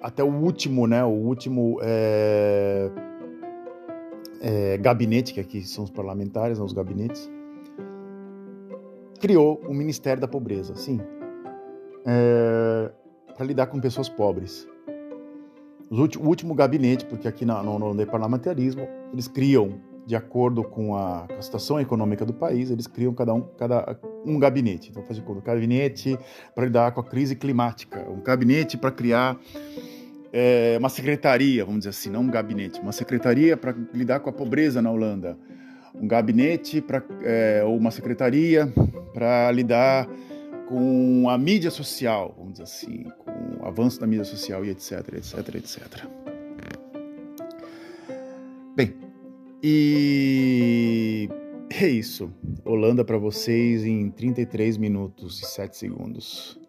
até 0.00 0.22
o 0.22 0.32
último, 0.32 0.86
né, 0.86 1.04
o 1.04 1.08
último 1.08 1.78
é, 1.82 2.90
é, 4.40 4.78
gabinete 4.78 5.32
que 5.32 5.40
aqui 5.40 5.62
são 5.62 5.84
os 5.84 5.90
parlamentares, 5.90 6.58
né, 6.58 6.64
os 6.64 6.72
gabinetes, 6.72 7.30
criou 9.20 9.60
o 9.66 9.72
Ministério 9.72 10.20
da 10.20 10.28
Pobreza, 10.28 10.74
sim, 10.76 11.00
é, 12.04 12.90
para 13.34 13.46
lidar 13.46 13.66
com 13.66 13.80
pessoas 13.80 14.08
pobres. 14.08 14.68
o 15.90 16.26
último 16.26 16.54
gabinete, 16.54 17.04
porque 17.06 17.26
aqui 17.26 17.44
no, 17.44 17.62
no, 17.62 17.94
no 17.94 18.06
parlamentarismo 18.06 18.86
eles 19.12 19.28
criam 19.28 19.80
de 20.06 20.14
acordo 20.14 20.62
com 20.62 20.96
a, 20.96 21.26
situação 21.40 21.80
econômica 21.80 22.24
do 22.24 22.32
país, 22.32 22.70
eles 22.70 22.86
criam 22.86 23.14
cada 23.14 23.32
um 23.32 23.42
cada 23.56 23.98
um 24.24 24.38
gabinete. 24.38 24.90
Então, 24.90 25.02
faz 25.02 25.16
de 25.16 25.22
conta, 25.22 25.40
um 25.40 25.42
gabinete 25.42 26.18
para 26.54 26.64
lidar 26.64 26.92
com 26.92 27.00
a 27.00 27.04
crise 27.04 27.36
climática, 27.36 28.00
um 28.10 28.20
gabinete 28.22 28.76
para 28.76 28.90
criar 28.90 29.38
é, 30.32 30.76
uma 30.78 30.88
secretaria, 30.88 31.64
vamos 31.64 31.80
dizer 31.80 31.90
assim, 31.90 32.10
não 32.10 32.22
um 32.22 32.30
gabinete, 32.30 32.80
uma 32.80 32.92
secretaria 32.92 33.56
para 33.56 33.74
lidar 33.92 34.20
com 34.20 34.28
a 34.28 34.32
pobreza 34.32 34.82
na 34.82 34.90
Holanda, 34.90 35.38
um 35.94 36.08
gabinete 36.08 36.80
para 36.80 37.02
é, 37.22 37.62
ou 37.64 37.76
uma 37.76 37.90
secretaria 37.90 38.72
para 39.12 39.50
lidar 39.52 40.08
com 40.68 41.28
a 41.28 41.38
mídia 41.38 41.70
social, 41.70 42.34
vamos 42.36 42.54
dizer 42.54 42.64
assim, 42.64 43.04
com 43.18 43.62
o 43.62 43.66
avanço 43.66 44.00
da 44.00 44.06
mídia 44.06 44.24
social 44.24 44.64
e 44.64 44.70
etc, 44.70 45.14
etc, 45.14 45.54
etc. 45.54 46.04
Bem, 48.74 49.03
e 49.66 51.26
é 51.70 51.88
isso. 51.88 52.30
Holanda 52.66 53.02
para 53.02 53.16
vocês 53.16 53.82
em 53.82 54.10
33 54.10 54.76
minutos 54.76 55.40
e 55.40 55.46
7 55.46 55.74
segundos. 55.74 56.60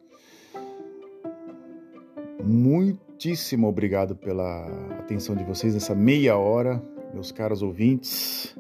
Muitíssimo 2.42 3.68
obrigado 3.68 4.16
pela 4.16 4.66
atenção 4.98 5.36
de 5.36 5.44
vocês 5.44 5.74
nessa 5.74 5.94
meia 5.94 6.38
hora, 6.38 6.82
meus 7.14 7.34
caros 7.34 7.62
ouvintes. 7.62 8.56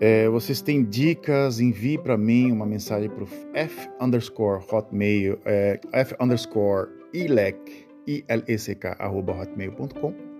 É, 0.00 0.28
vocês 0.28 0.62
têm 0.62 0.84
dicas, 0.84 1.58
envie 1.58 1.98
para 1.98 2.16
mim 2.16 2.52
uma 2.52 2.66
mensagem 2.66 3.10
para 3.10 3.24
o 3.24 3.28
f 3.52 3.90
underscore 4.00 4.62
hotmail, 4.70 5.40
é, 5.44 5.80
f 5.92 6.14
underscore 6.20 6.88
ilec, 7.12 7.58
I-L-E-C-K, 8.06 8.96
arroba 9.00 9.32
hotmail.com 9.32 10.33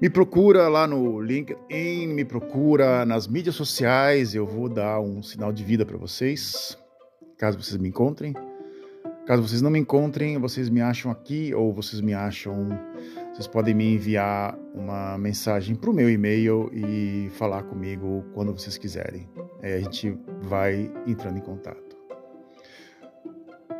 me 0.00 0.10
procura 0.10 0.68
lá 0.68 0.86
no 0.86 1.20
LinkedIn, 1.20 2.08
me 2.08 2.24
procura 2.24 3.04
nas 3.04 3.26
mídias 3.26 3.54
sociais, 3.54 4.34
eu 4.34 4.46
vou 4.46 4.68
dar 4.68 5.00
um 5.00 5.22
sinal 5.22 5.52
de 5.52 5.64
vida 5.64 5.86
para 5.86 5.96
vocês, 5.96 6.76
caso 7.38 7.62
vocês 7.62 7.76
me 7.80 7.88
encontrem. 7.88 8.34
Caso 9.26 9.40
vocês 9.40 9.62
não 9.62 9.70
me 9.70 9.78
encontrem, 9.78 10.38
vocês 10.38 10.68
me 10.68 10.82
acham 10.82 11.10
aqui 11.10 11.54
ou 11.54 11.72
vocês 11.72 12.02
me 12.02 12.12
acham, 12.12 12.68
vocês 13.32 13.46
podem 13.46 13.72
me 13.72 13.94
enviar 13.94 14.54
uma 14.74 15.16
mensagem 15.16 15.74
para 15.74 15.88
o 15.88 15.94
meu 15.94 16.10
e-mail 16.10 16.70
e 16.74 17.30
falar 17.30 17.62
comigo 17.62 18.22
quando 18.34 18.52
vocês 18.52 18.76
quiserem. 18.76 19.26
Aí 19.62 19.72
a 19.72 19.80
gente 19.80 20.14
vai 20.42 20.92
entrando 21.06 21.38
em 21.38 21.40
contato. 21.40 21.96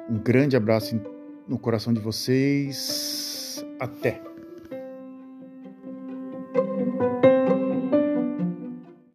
Um 0.08 0.18
grande 0.18 0.56
abraço 0.56 0.98
no 1.46 1.58
coração 1.58 1.92
de 1.92 2.00
vocês. 2.00 3.62
Até! 3.78 4.33